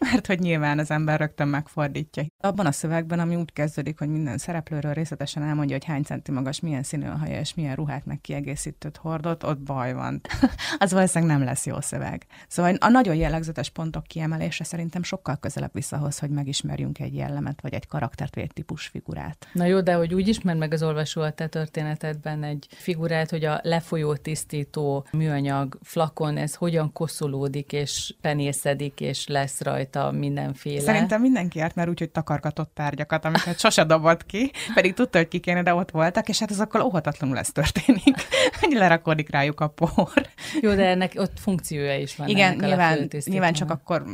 mert 0.12 0.26
hogy 0.26 0.38
nyilván 0.38 0.78
az 0.78 0.90
ember 0.90 1.18
rögtön 1.18 1.48
megfordítja. 1.48 2.24
Abban 2.40 2.66
a 2.66 2.72
szövegben, 2.72 3.18
ami 3.18 3.36
úgy 3.36 3.52
kezdődik, 3.52 3.98
hogy 3.98 4.08
minden 4.08 4.38
szereplőről 4.38 4.92
részletesen 4.92 5.42
elmondja, 5.42 5.76
hogy 5.76 5.84
hány 5.84 6.02
centi 6.02 6.30
magas, 6.30 6.60
milyen 6.60 6.82
színű 6.82 7.06
a 7.06 7.16
haja, 7.16 7.40
és 7.40 7.54
milyen 7.54 7.74
ruhát 7.74 8.06
meg 8.06 8.20
kiegészítőt 8.20 8.96
hordott, 8.96 9.46
ott 9.46 9.58
baj 9.58 9.92
van. 9.92 10.20
az 10.78 10.92
valószínűleg 10.92 11.36
nem 11.36 11.46
lesz 11.46 11.66
jó 11.66 11.80
szöveg. 11.80 12.26
Szóval 12.48 12.74
a 12.74 12.88
nagyon 12.88 13.14
jellegzetes 13.14 13.70
pontok 13.70 14.04
kiemelése 14.04 14.64
szerintem 14.64 15.02
sokkal 15.02 15.36
közelebb 15.36 15.72
vissza 15.72 15.96
ahhoz, 15.96 16.18
hogy 16.18 16.30
megismerjünk 16.30 16.98
egy 16.98 17.14
jellemet, 17.14 17.60
vagy 17.60 17.74
egy 17.74 17.86
karaktert, 17.86 18.34
vagy 18.34 18.44
egy 18.44 18.52
típus 18.52 18.86
figurát. 18.86 19.48
Na 19.52 19.64
jó, 19.64 19.80
de 19.80 19.94
hogy 19.94 20.14
úgy 20.14 20.28
ismer 20.28 20.56
meg 20.56 20.72
az 20.72 20.82
olvasó 20.82 21.20
a 21.22 21.32
te 21.32 21.46
történetedben 21.46 22.42
egy 22.42 22.66
figurát, 22.70 23.30
hogy 23.30 23.44
a 23.44 23.60
lefolyó 23.62 24.14
tisztító 24.14 25.06
műanyag 25.12 25.78
flakon, 25.82 26.36
ez 26.36 26.54
hogyan 26.54 26.92
koszolódik 26.92 27.72
és 27.72 28.14
penészedik, 28.20 29.00
és 29.00 29.26
lesz 29.26 29.60
rajta 29.60 29.89
mindenféle. 30.12 30.80
Szerintem 30.80 31.20
mindenki 31.20 31.58
járt 31.58 31.74
már 31.74 31.88
úgy, 31.88 31.98
hogy 31.98 32.10
takargatott 32.10 32.74
tárgyakat, 32.74 33.24
amiket 33.24 33.58
sose 33.58 33.84
dobott 33.84 34.26
ki, 34.26 34.50
pedig 34.74 34.94
tudta, 34.94 35.18
hogy 35.18 35.28
ki 35.28 35.38
kéne, 35.38 35.62
de 35.62 35.74
ott 35.74 35.90
voltak, 35.90 36.28
és 36.28 36.38
hát 36.38 36.50
akkor 36.50 36.80
óhatatlanul 36.80 37.38
ez 37.38 37.48
történik, 37.48 38.16
hogy 38.60 38.72
lerakódik 38.72 39.30
rájuk 39.30 39.60
a 39.60 39.68
por. 39.68 40.28
Jó, 40.60 40.74
de 40.74 40.86
ennek 40.86 41.12
ott 41.16 41.38
funkciója 41.38 41.98
is 41.98 42.16
van. 42.16 42.28
Igen, 42.28 42.54
nyilván, 42.54 43.08
nyilván 43.24 43.52
csak 43.52 43.70
akkor 43.70 44.04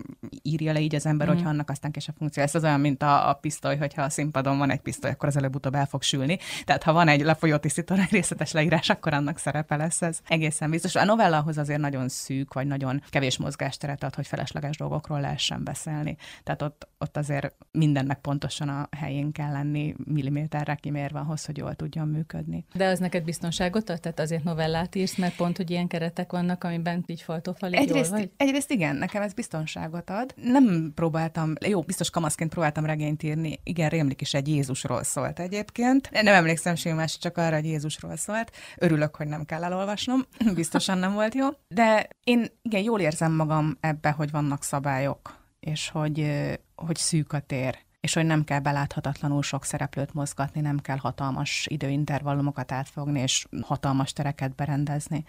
írja 0.42 0.72
le 0.72 0.80
így 0.80 0.94
az 0.94 1.06
ember, 1.06 1.26
mm. 1.26 1.30
hogyha 1.30 1.48
annak 1.48 1.70
aztán 1.70 1.90
később 1.90 2.14
funkció. 2.18 2.42
Ez 2.42 2.54
az 2.54 2.64
olyan, 2.64 2.80
mint 2.80 3.02
a, 3.02 3.28
a 3.28 3.32
pisztoly, 3.32 3.76
hogyha 3.76 4.02
a 4.02 4.10
színpadon 4.10 4.58
van 4.58 4.70
egy 4.70 4.80
pisztoly, 4.80 5.10
akkor 5.10 5.28
az 5.28 5.36
előbb-utóbb 5.36 5.74
el 5.74 5.86
fog 5.86 6.02
sülni. 6.02 6.38
Tehát 6.64 6.82
ha 6.82 6.92
van 6.92 7.08
egy 7.08 7.22
lefolyó 7.22 7.56
tisztítónak 7.56 8.10
részletes 8.16 8.52
leírás, 8.52 8.90
akkor 8.90 9.12
annak 9.12 9.38
szerepe 9.38 9.76
lesz 9.76 10.02
ez 10.02 10.18
egészen 10.28 10.70
biztos. 10.70 10.94
A 10.94 11.04
novellahoz 11.04 11.58
azért 11.58 11.80
nagyon 11.80 12.08
szűk, 12.08 12.52
vagy 12.52 12.66
nagyon 12.66 13.02
kevés 13.10 13.38
mozgásteret 13.38 14.02
ad, 14.02 14.14
hogy 14.14 14.26
felesleges 14.26 14.76
dolgokról 14.76 15.20
lehessen 15.20 15.64
beszélni. 15.66 16.16
Tehát 16.42 16.62
ott, 16.62 16.88
ott 16.98 17.16
azért 17.16 17.54
mindennek 17.70 18.20
pontosan 18.20 18.68
a 18.68 18.88
helyén 18.96 19.32
kell 19.32 19.52
lenni, 19.52 19.94
milliméterre 20.04 20.74
kimérve 20.74 21.18
ahhoz, 21.18 21.44
hogy 21.44 21.56
jól 21.56 21.74
tudjon 21.74 22.08
működni. 22.08 22.64
De 22.74 22.86
az 22.86 22.98
neked 22.98 23.24
biztonságot 23.24 23.90
ad? 23.90 24.00
Tehát 24.00 24.20
azért 24.20 24.44
novellát 24.44 24.94
írsz, 24.94 25.16
mert 25.16 25.36
pont, 25.36 25.56
hogy 25.56 25.70
ilyen 25.70 25.86
keretek 25.86 26.32
vannak, 26.32 26.64
amiben 26.64 27.04
így 27.06 27.22
faltófalig 27.22 27.78
egyrészt, 27.78 28.10
jól 28.10 28.18
vagy? 28.18 28.30
Egyrészt 28.36 28.70
igen, 28.70 28.96
nekem 28.96 29.22
ez 29.22 29.32
biztonságot 29.32 30.10
ad. 30.10 30.34
Nem 30.42 30.92
próbáltam, 30.94 31.52
jó, 31.66 31.80
biztos 31.80 32.10
kamaszként 32.10 32.50
próbáltam 32.50 32.84
regényt 32.84 33.22
írni, 33.22 33.60
igen, 33.62 33.88
rémlik 33.88 34.20
is 34.20 34.34
egy 34.34 34.48
Jézusról 34.48 35.02
szólt 35.02 35.38
egyébként. 35.38 36.10
Nem 36.10 36.34
emlékszem 36.34 36.74
semmi 36.74 36.96
más, 36.96 37.18
csak 37.18 37.36
arra, 37.36 37.54
hogy 37.54 37.64
Jézusról 37.64 38.16
szólt. 38.16 38.52
Örülök, 38.76 39.16
hogy 39.16 39.26
nem 39.26 39.44
kell 39.44 39.64
elolvasnom, 39.64 40.24
biztosan 40.54 40.98
nem 40.98 41.12
volt 41.12 41.34
jó. 41.34 41.48
De 41.68 42.08
én 42.24 42.46
igen, 42.62 42.82
jól 42.82 43.00
érzem 43.00 43.32
magam 43.32 43.76
ebbe, 43.80 44.10
hogy 44.10 44.30
vannak 44.30 44.62
szabályok, 44.62 45.44
és 45.66 45.88
hogy, 45.88 46.30
hogy 46.74 46.96
szűk 46.96 47.32
a 47.32 47.40
tér 47.40 47.84
és 48.00 48.14
hogy 48.14 48.26
nem 48.26 48.44
kell 48.44 48.60
beláthatatlanul 48.60 49.42
sok 49.42 49.64
szereplőt 49.64 50.14
mozgatni, 50.14 50.60
nem 50.60 50.78
kell 50.78 50.96
hatalmas 50.96 51.66
időintervallumokat 51.70 52.72
átfogni, 52.72 53.20
és 53.20 53.46
hatalmas 53.62 54.12
tereket 54.12 54.54
berendezni. 54.54 55.24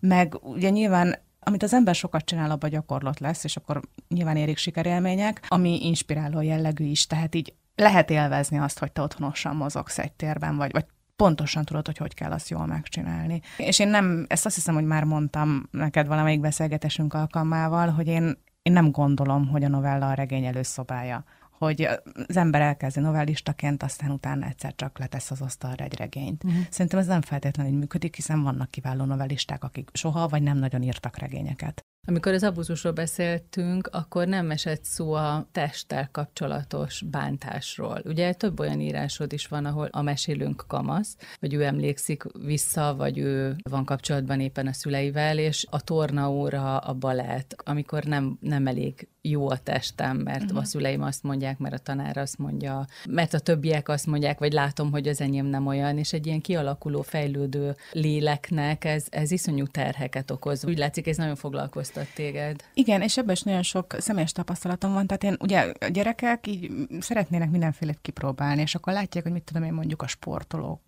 Meg 0.00 0.34
ugye 0.42 0.68
nyilván 0.68 1.18
amit 1.40 1.62
az 1.62 1.74
ember 1.74 1.94
sokat 1.94 2.24
csinál, 2.24 2.50
abban 2.50 2.70
gyakorlat 2.70 3.20
lesz, 3.20 3.44
és 3.44 3.56
akkor 3.56 3.80
nyilván 4.08 4.36
érik 4.36 4.56
sikerélmények, 4.56 5.46
ami 5.48 5.86
inspiráló 5.86 6.40
jellegű 6.40 6.84
is, 6.84 7.06
tehát 7.06 7.34
így 7.34 7.54
lehet 7.74 8.10
élvezni 8.10 8.58
azt, 8.58 8.78
hogy 8.78 8.92
te 8.92 9.02
otthonosan 9.02 9.56
mozogsz 9.56 9.98
egy 9.98 10.12
térben, 10.12 10.56
vagy, 10.56 10.72
vagy 10.72 10.84
pontosan 11.16 11.64
tudod, 11.64 11.86
hogy 11.86 11.96
hogy 11.96 12.14
kell 12.14 12.30
azt 12.30 12.48
jól 12.48 12.66
megcsinálni. 12.66 13.40
És 13.56 13.78
én 13.78 13.88
nem, 13.88 14.26
ezt 14.28 14.46
azt 14.46 14.54
hiszem, 14.54 14.74
hogy 14.74 14.84
már 14.84 15.04
mondtam 15.04 15.68
neked 15.70 16.06
valamelyik 16.06 16.40
beszélgetésünk 16.40 17.14
alkalmával, 17.14 17.88
hogy 17.88 18.06
én, 18.06 18.38
én 18.62 18.72
nem 18.72 18.90
gondolom, 18.90 19.48
hogy 19.48 19.64
a 19.64 19.68
novella 19.68 20.08
a 20.08 20.14
regény 20.14 20.44
előszobája 20.44 21.24
hogy 21.58 21.88
az 22.28 22.36
ember 22.36 22.60
elkezdi 22.60 23.00
novellistaként, 23.00 23.82
aztán 23.82 24.10
utána 24.10 24.46
egyszer 24.46 24.74
csak 24.74 24.98
letesz 24.98 25.30
az 25.30 25.40
asztalra 25.40 25.84
egy 25.84 25.96
regényt. 25.96 26.44
Uh-huh. 26.44 26.60
Szerintem 26.70 27.00
ez 27.00 27.06
nem 27.06 27.20
feltétlenül 27.20 27.78
működik, 27.78 28.14
hiszen 28.14 28.42
vannak 28.42 28.70
kiváló 28.70 29.04
novellisták, 29.04 29.64
akik 29.64 29.90
soha 29.92 30.28
vagy 30.28 30.42
nem 30.42 30.58
nagyon 30.58 30.82
írtak 30.82 31.18
regényeket. 31.18 31.86
Amikor 32.08 32.32
az 32.32 32.42
abuzusról 32.42 32.92
beszéltünk, 32.92 33.88
akkor 33.92 34.26
nem 34.26 34.50
esett 34.50 34.84
szó 34.84 35.12
a 35.12 35.48
testtel 35.52 36.08
kapcsolatos 36.12 37.04
bántásról. 37.10 38.02
Ugye 38.04 38.32
több 38.32 38.60
olyan 38.60 38.80
írásod 38.80 39.32
is 39.32 39.46
van, 39.46 39.64
ahol 39.64 39.88
a 39.92 40.02
mesélünk 40.02 40.64
kamasz, 40.68 41.16
vagy 41.40 41.54
ő 41.54 41.64
emlékszik 41.64 42.24
vissza, 42.44 42.94
vagy 42.96 43.18
ő 43.18 43.56
van 43.70 43.84
kapcsolatban 43.84 44.40
éppen 44.40 44.66
a 44.66 44.72
szüleivel, 44.72 45.38
és 45.38 45.66
a 45.70 45.80
tornaóra, 45.80 46.78
a 46.78 46.94
balett, 46.94 47.62
amikor 47.64 48.04
nem, 48.04 48.38
nem 48.40 48.66
elég 48.66 49.08
jó 49.22 49.50
a 49.50 49.58
testem, 49.58 50.16
mert 50.16 50.42
uh-huh. 50.42 50.58
a 50.58 50.64
szüleim 50.64 51.02
azt 51.02 51.22
mondják, 51.22 51.58
mert 51.58 51.74
a 51.74 51.78
tanár 51.78 52.16
azt 52.16 52.38
mondja, 52.38 52.86
mert 53.08 53.34
a 53.34 53.38
többiek 53.38 53.88
azt 53.88 54.06
mondják, 54.06 54.38
vagy 54.38 54.52
látom, 54.52 54.90
hogy 54.90 55.08
az 55.08 55.20
enyém 55.20 55.46
nem 55.46 55.66
olyan, 55.66 55.98
és 55.98 56.12
egy 56.12 56.26
ilyen 56.26 56.40
kialakuló, 56.40 57.02
fejlődő 57.02 57.76
léleknek 57.92 58.84
ez, 58.84 59.06
ez 59.10 59.30
iszonyú 59.30 59.66
terheket 59.66 60.30
okoz. 60.30 60.64
Úgy 60.64 60.78
látszik, 60.78 61.06
ez 61.06 61.16
nagyon 61.16 61.36
foglalkoztat 61.36 61.97
foglalkoztat 61.98 62.14
téged. 62.14 62.64
Igen, 62.74 63.02
és 63.02 63.16
ebben 63.16 63.34
is 63.34 63.42
nagyon 63.42 63.62
sok 63.62 63.94
személyes 63.98 64.32
tapasztalatom 64.32 64.92
van. 64.92 65.06
Tehát 65.06 65.24
én 65.24 65.36
ugye 65.40 65.72
a 65.80 65.88
gyerekek 65.88 66.46
így 66.46 66.70
szeretnének 67.00 67.50
mindenfélét 67.50 67.98
kipróbálni, 68.02 68.60
és 68.60 68.74
akkor 68.74 68.92
látják, 68.92 69.24
hogy 69.24 69.32
mit 69.32 69.42
tudom 69.42 69.62
én 69.62 69.72
mondjuk 69.72 70.02
a 70.02 70.06
sportolók 70.06 70.80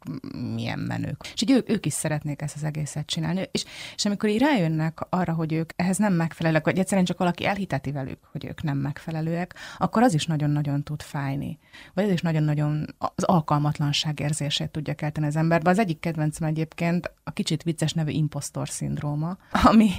milyen 0.54 0.78
menők. 0.78 1.16
És 1.34 1.42
így 1.42 1.50
ők, 1.50 1.70
ők 1.70 1.86
is 1.86 1.92
szeretnék 1.92 2.42
ezt 2.42 2.56
az 2.56 2.64
egészet 2.64 3.06
csinálni. 3.06 3.48
És, 3.50 3.64
és 3.94 4.04
amikor 4.04 4.28
így 4.28 4.40
rájönnek 4.40 4.98
arra, 5.08 5.32
hogy 5.32 5.52
ők 5.52 5.70
ehhez 5.76 5.96
nem 5.96 6.12
megfelelőek, 6.12 6.64
vagy 6.64 6.78
egyszerűen 6.78 7.06
csak 7.06 7.18
valaki 7.18 7.46
elhiteti 7.46 7.92
velük, 7.92 8.18
hogy 8.32 8.44
ők 8.44 8.62
nem 8.62 8.78
megfelelőek, 8.78 9.54
akkor 9.78 10.02
az 10.02 10.14
is 10.14 10.26
nagyon-nagyon 10.26 10.82
tud 10.82 11.02
fájni. 11.02 11.58
Vagy 11.94 12.04
ez 12.04 12.10
is 12.10 12.20
nagyon-nagyon 12.20 12.94
az 12.98 13.24
alkalmatlanság 13.24 14.20
érzését 14.20 14.70
tudja 14.70 14.94
kelteni 14.94 15.26
az 15.26 15.36
emberbe. 15.36 15.70
Az 15.70 15.78
egyik 15.78 16.00
kedvencem 16.00 16.48
egyébként 16.48 17.12
a 17.24 17.30
kicsit 17.30 17.62
vicces 17.62 17.92
nevű 17.92 18.10
impostor 18.10 18.68
szindróma, 18.68 19.36
ami 19.50 19.90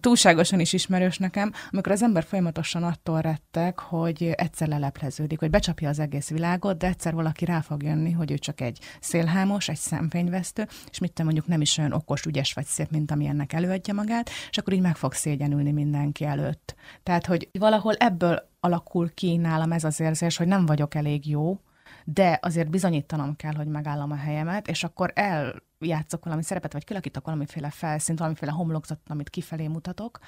túlságosan 0.00 0.60
is 0.60 0.72
ismerős 0.72 1.18
nekem, 1.18 1.52
amikor 1.70 1.92
az 1.92 2.02
ember 2.02 2.24
folyamatosan 2.24 2.82
attól 2.82 3.20
rettek, 3.20 3.78
hogy 3.78 4.22
egyszer 4.22 4.68
lelepleződik, 4.68 5.38
hogy 5.38 5.50
becsapja 5.50 5.88
az 5.88 5.98
egész 5.98 6.30
világot, 6.30 6.78
de 6.78 6.86
egyszer 6.86 7.14
valaki 7.14 7.44
rá 7.44 7.60
fog 7.60 7.82
jönni, 7.82 8.10
hogy 8.10 8.30
ő 8.30 8.38
csak 8.38 8.60
egy 8.60 8.78
szélhámos, 9.00 9.68
egy 9.68 9.76
szemfényvesztő, 9.76 10.66
és 10.90 10.98
mit 10.98 11.12
te 11.12 11.22
mondjuk 11.22 11.46
nem 11.46 11.60
is 11.60 11.78
olyan 11.78 11.92
okos, 11.92 12.24
ügyes 12.24 12.52
vagy 12.52 12.66
szép, 12.66 12.90
mint 12.90 13.10
ami 13.10 13.26
ennek 13.26 13.52
előadja 13.52 13.94
magát, 13.94 14.30
és 14.50 14.58
akkor 14.58 14.72
így 14.72 14.80
meg 14.80 14.96
fog 14.96 15.12
szégyenülni 15.12 15.72
mindenki 15.72 16.24
előtt. 16.24 16.74
Tehát, 17.02 17.26
hogy 17.26 17.48
valahol 17.52 17.94
ebből 17.94 18.48
alakul 18.60 19.14
ki 19.14 19.36
nálam 19.36 19.72
ez 19.72 19.84
az 19.84 20.00
érzés, 20.00 20.36
hogy 20.36 20.46
nem 20.46 20.66
vagyok 20.66 20.94
elég 20.94 21.28
jó, 21.28 21.58
de 22.12 22.38
azért 22.42 22.70
bizonyítanom 22.70 23.36
kell, 23.36 23.54
hogy 23.54 23.66
megállom 23.66 24.10
a 24.10 24.16
helyemet, 24.16 24.68
és 24.68 24.84
akkor 24.84 25.12
eljátszok 25.14 26.24
valami 26.24 26.42
szerepet, 26.42 26.72
vagy 26.72 26.84
kilakítok 26.84 27.24
valamiféle 27.24 27.70
felszínt, 27.70 28.18
valamiféle 28.18 28.52
homlokzatot, 28.52 29.10
amit 29.10 29.30
kifelé 29.30 29.66
mutatok, 29.66 30.18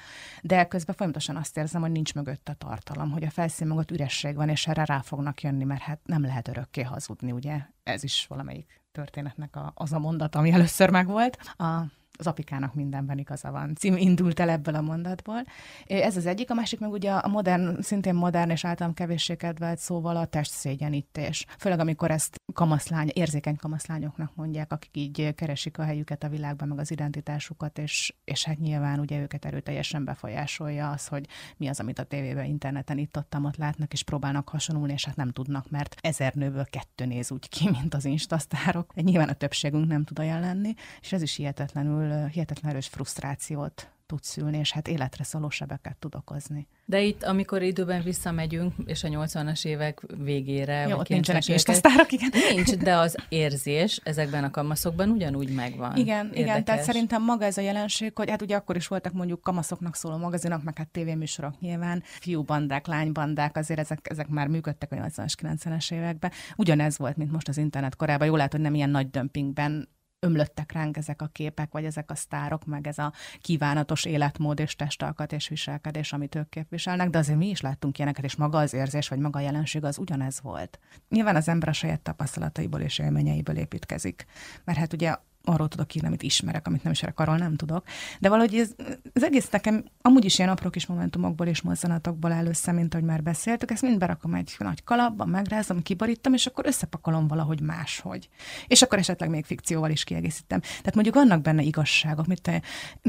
de 0.41 0.65
közben 0.65 0.95
folyamatosan 0.95 1.35
azt 1.35 1.57
érzem, 1.57 1.81
hogy 1.81 1.91
nincs 1.91 2.13
mögött 2.13 2.49
a 2.49 2.53
tartalom, 2.53 3.11
hogy 3.11 3.23
a 3.23 3.29
felszín 3.29 3.67
mögött 3.67 3.91
üresség 3.91 4.35
van, 4.35 4.49
és 4.49 4.67
erre 4.67 4.85
rá 4.85 5.01
fognak 5.01 5.41
jönni, 5.41 5.63
mert 5.63 5.81
hát 5.81 5.99
nem 6.05 6.21
lehet 6.21 6.47
örökké 6.47 6.81
hazudni, 6.81 7.31
ugye? 7.31 7.59
Ez 7.83 8.03
is 8.03 8.25
valamelyik 8.29 8.81
történetnek 8.91 9.55
a, 9.55 9.71
az 9.75 9.93
a 9.93 9.99
mondat, 9.99 10.35
ami 10.35 10.51
először 10.51 10.89
megvolt. 10.89 11.37
A 11.57 11.83
az 12.21 12.27
apikának 12.27 12.73
mindenben 12.73 13.17
igaza 13.17 13.51
van. 13.51 13.75
Cím 13.75 13.97
indult 13.97 14.39
el 14.39 14.49
ebből 14.49 14.75
a 14.75 14.81
mondatból. 14.81 15.43
Ez 15.85 16.17
az 16.17 16.25
egyik, 16.25 16.51
a 16.51 16.53
másik 16.53 16.79
meg 16.79 16.91
ugye 16.91 17.11
a 17.11 17.27
modern, 17.27 17.81
szintén 17.81 18.13
modern 18.13 18.49
és 18.49 18.65
általam 18.65 18.93
kevéssé 18.93 19.35
kedvelt 19.35 19.79
szóval 19.79 20.15
a 20.15 20.25
testszégyenítés. 20.25 21.45
Főleg 21.59 21.79
amikor 21.79 22.11
ezt 22.11 22.41
kamaszlány, 22.53 23.09
érzékeny 23.13 23.55
kamaszlányoknak 23.55 24.35
mondják, 24.35 24.71
akik 24.71 24.97
így 24.97 25.35
keresik 25.35 25.77
a 25.77 25.83
helyüket 25.83 26.23
a 26.23 26.29
világban, 26.29 26.67
meg 26.67 26.79
az 26.79 26.91
identitásukat, 26.91 27.77
és, 27.77 28.13
és 28.23 28.43
hát 28.43 28.59
nyilván 28.59 28.99
ugye 28.99 29.19
őket 29.19 29.45
erőteljesen 29.45 30.03
befolyásolja 30.03 30.89
az, 30.89 31.07
hogy 31.07 31.27
mi 31.57 31.67
az, 31.67 31.79
amit 31.79 31.99
a 31.99 32.03
tévében, 32.03 32.45
interneten 32.45 32.97
itt 32.97 33.17
ott, 33.17 33.35
ott 33.43 33.57
látnak, 33.57 33.93
és 33.93 34.03
próbálnak 34.03 34.49
hasonlulni, 34.49 34.93
és 34.93 35.05
hát 35.05 35.15
nem 35.15 35.31
tudnak, 35.31 35.69
mert 35.69 35.95
ezer 36.01 36.33
nőből 36.33 36.65
kettő 36.65 37.05
néz 37.05 37.31
úgy 37.31 37.49
ki, 37.49 37.69
mint 37.69 37.93
az 37.93 38.05
instasztárok. 38.05 38.93
Nyilván 38.93 39.29
a 39.29 39.33
többségünk 39.33 39.87
nem 39.87 40.03
tud 40.03 40.19
olyan 40.19 40.39
lenni, 40.39 40.73
és 41.01 41.11
ez 41.11 41.21
is 41.21 41.35
hihetetlenül 41.35 42.10
hihetetlen 42.31 42.71
erős 42.71 42.87
frusztrációt 42.87 43.91
tud 44.11 44.23
szülni, 44.23 44.57
és 44.57 44.71
hát 44.71 44.87
életre 44.87 45.23
szóló 45.23 45.49
sebeket 45.49 45.97
tud 45.97 46.15
okozni. 46.15 46.67
De 46.85 47.01
itt, 47.01 47.23
amikor 47.23 47.61
időben 47.61 48.03
visszamegyünk, 48.03 48.73
és 48.85 49.03
a 49.03 49.07
80-as 49.07 49.65
évek 49.65 50.01
végére, 50.17 50.87
Jó, 50.87 50.97
ott 50.97 51.07
nincsenek 51.07 51.47
instasztárok, 51.47 52.11
igen. 52.11 52.29
Nincs, 52.55 52.75
de 52.75 52.95
az 52.95 53.15
érzés 53.29 53.99
ezekben 54.03 54.43
a 54.43 54.51
kamaszokban 54.51 55.09
ugyanúgy 55.09 55.53
megvan. 55.53 55.95
Igen, 55.95 56.25
Érdekes. 56.25 56.43
igen, 56.43 56.63
tehát 56.63 56.83
szerintem 56.83 57.23
maga 57.23 57.45
ez 57.45 57.57
a 57.57 57.61
jelenség, 57.61 58.11
hogy 58.15 58.29
hát 58.29 58.41
ugye 58.41 58.55
akkor 58.55 58.75
is 58.75 58.87
voltak 58.87 59.13
mondjuk 59.13 59.41
kamaszoknak 59.41 59.95
szóló 59.95 60.17
magazinok, 60.17 60.63
meg 60.63 60.77
hát 60.77 60.87
tévéműsorok 60.87 61.59
nyilván, 61.59 62.03
fiúbandák, 62.03 62.87
lánybandák, 62.87 63.57
azért 63.57 63.79
ezek, 63.79 64.07
ezek 64.09 64.27
már 64.27 64.47
működtek 64.47 64.91
a 64.91 64.95
80-as, 64.95 65.33
90-es 65.41 65.93
években. 65.93 66.31
Ugyanez 66.55 66.97
volt, 66.97 67.17
mint 67.17 67.31
most 67.31 67.47
az 67.47 67.57
internet 67.57 67.95
korában. 67.95 68.27
Jól 68.27 68.37
lehet, 68.37 68.51
hogy 68.51 68.61
nem 68.61 68.75
ilyen 68.75 68.89
nagy 68.89 69.09
dömpingben 69.09 69.89
ömlöttek 70.25 70.71
ránk 70.71 70.97
ezek 70.97 71.21
a 71.21 71.27
képek, 71.27 71.71
vagy 71.71 71.85
ezek 71.85 72.11
a 72.11 72.15
sztárok, 72.15 72.65
meg 72.65 72.87
ez 72.87 72.97
a 72.97 73.13
kívánatos 73.41 74.05
életmód 74.05 74.59
és 74.59 74.75
testalkat 74.75 75.31
és 75.31 75.47
viselkedés, 75.47 76.13
amit 76.13 76.35
ők 76.35 76.49
képviselnek, 76.49 77.09
de 77.09 77.17
azért 77.17 77.37
mi 77.37 77.49
is 77.49 77.61
láttunk 77.61 77.97
ilyeneket, 77.97 78.23
és 78.23 78.35
maga 78.35 78.57
az 78.57 78.73
érzés, 78.73 79.07
vagy 79.07 79.19
maga 79.19 79.39
a 79.39 79.41
jelenség 79.41 79.83
az 79.83 79.97
ugyanez 79.97 80.41
volt. 80.41 80.79
Nyilván 81.09 81.35
az 81.35 81.47
ember 81.47 81.69
a 81.69 81.73
saját 81.73 82.01
tapasztalataiból 82.01 82.79
és 82.79 82.99
élményeiből 82.99 83.57
építkezik. 83.57 84.25
Mert 84.63 84.77
hát 84.77 84.93
ugye 84.93 85.15
arról 85.43 85.67
tudok 85.67 85.95
írni, 85.95 86.07
amit 86.07 86.23
ismerek, 86.23 86.67
amit 86.67 86.83
nem 86.83 86.91
ismerek, 86.91 87.19
arról 87.19 87.37
nem 87.37 87.55
tudok. 87.55 87.85
De 88.19 88.29
valahogy 88.29 88.55
ez, 88.55 88.71
az 89.13 89.23
egész 89.23 89.49
nekem 89.49 89.83
amúgy 90.01 90.25
is 90.25 90.37
ilyen 90.37 90.51
apró 90.51 90.69
kis 90.69 90.85
momentumokból 90.85 91.47
és 91.47 91.61
mozzanatokból 91.61 92.31
áll 92.31 92.45
össze, 92.45 92.71
mint 92.71 92.93
ahogy 92.93 93.05
már 93.05 93.23
beszéltük, 93.23 93.71
ezt 93.71 93.81
mind 93.81 93.97
berakom 93.97 94.33
egy 94.33 94.55
nagy 94.57 94.83
kalapba, 94.83 95.25
megrázom, 95.25 95.81
kiborítom, 95.81 96.33
és 96.33 96.45
akkor 96.45 96.65
összepakolom 96.65 97.27
valahogy 97.27 97.61
máshogy. 97.61 98.29
És 98.67 98.81
akkor 98.81 98.97
esetleg 98.97 99.29
még 99.29 99.45
fikcióval 99.45 99.89
is 99.89 100.03
kiegészítem. 100.03 100.59
Tehát 100.59 100.93
mondjuk 100.93 101.15
vannak 101.15 101.41
benne 101.41 101.61
igazságok, 101.61 102.27
mint 102.27 102.41
te, 102.41 102.61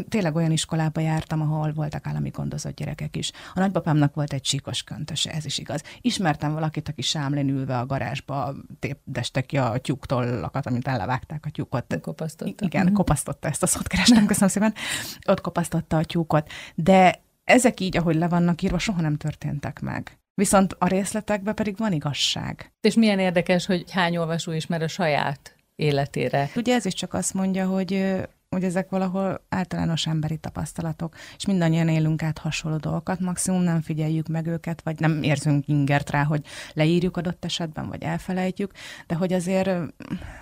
tényleg 0.09 0.35
olyan 0.35 0.53
iskolába 0.53 1.01
jártam, 1.01 1.41
ahol 1.41 1.73
voltak 1.73 2.07
állami 2.07 2.29
gondozott 2.29 2.77
gyerekek 2.77 3.17
is. 3.17 3.31
A 3.55 3.61
nagypapámnak 3.61 4.15
volt 4.15 4.33
egy 4.33 4.41
csíkos 4.41 4.83
köntöse, 4.83 5.31
ez 5.31 5.45
is 5.45 5.59
igaz. 5.59 5.83
Ismertem 6.01 6.53
valakit, 6.53 6.89
aki 6.89 7.03
sámlén 7.03 7.49
ülve 7.49 7.79
a 7.79 7.87
garázsba 7.87 8.55
tépdestek 8.79 9.47
ki 9.47 9.59
a 9.59 9.79
tyúktollakat, 9.79 10.67
amit 10.67 10.89
ellevágták 10.89 11.47
a 11.47 11.51
tyúkot 11.51 11.85
kopasztotta. 12.23 12.65
Igen, 12.65 12.83
uh-huh. 12.83 12.97
kopasztotta 12.97 13.49
ezt 13.49 13.63
a 13.63 13.67
szót 13.67 13.87
kerestem, 13.87 14.27
köszönöm 14.27 14.49
szépen. 14.49 14.75
Ott 15.27 15.41
kopasztotta 15.41 15.97
a 15.97 16.05
tyúkot. 16.05 16.51
De 16.75 17.21
ezek 17.45 17.81
így, 17.81 17.97
ahogy 17.97 18.17
le 18.17 18.29
vannak 18.29 18.63
írva, 18.63 18.79
soha 18.79 19.01
nem 19.01 19.17
történtek 19.17 19.81
meg. 19.81 20.19
Viszont 20.35 20.77
a 20.79 20.87
részletekben 20.87 21.55
pedig 21.55 21.77
van 21.77 21.93
igazság. 21.93 22.73
És 22.81 22.95
milyen 22.95 23.19
érdekes, 23.19 23.67
hogy 23.67 23.91
hány 23.91 24.17
olvasó 24.17 24.53
ismer 24.53 24.83
a 24.83 24.89
saját 24.89 25.57
életére. 25.77 26.51
Ugye 26.57 26.75
ez 26.75 26.85
is 26.85 26.95
csak 26.95 27.15
azt 27.15 27.35
mondja, 27.35 27.67
hogy 27.67 28.17
hogy 28.53 28.65
ezek 28.65 28.91
valahol 28.91 29.45
általános 29.49 30.07
emberi 30.07 30.37
tapasztalatok, 30.37 31.15
és 31.37 31.47
mindannyian 31.47 31.89
élünk 31.89 32.23
át 32.23 32.39
hasonló 32.39 32.77
dolgokat, 32.77 33.21
maximum 33.21 33.63
nem 33.63 33.81
figyeljük 33.81 34.29
meg 34.29 34.47
őket, 34.47 34.83
vagy 34.83 35.01
nem 35.01 35.23
érzünk 35.23 35.69
ingert 35.69 36.11
rá, 36.11 36.25
hogy 36.25 36.45
leírjuk 36.73 37.17
adott 37.17 37.45
esetben, 37.45 37.89
vagy 37.89 38.03
elfelejtjük, 38.03 38.73
de 39.07 39.15
hogy 39.15 39.33
azért 39.33 39.71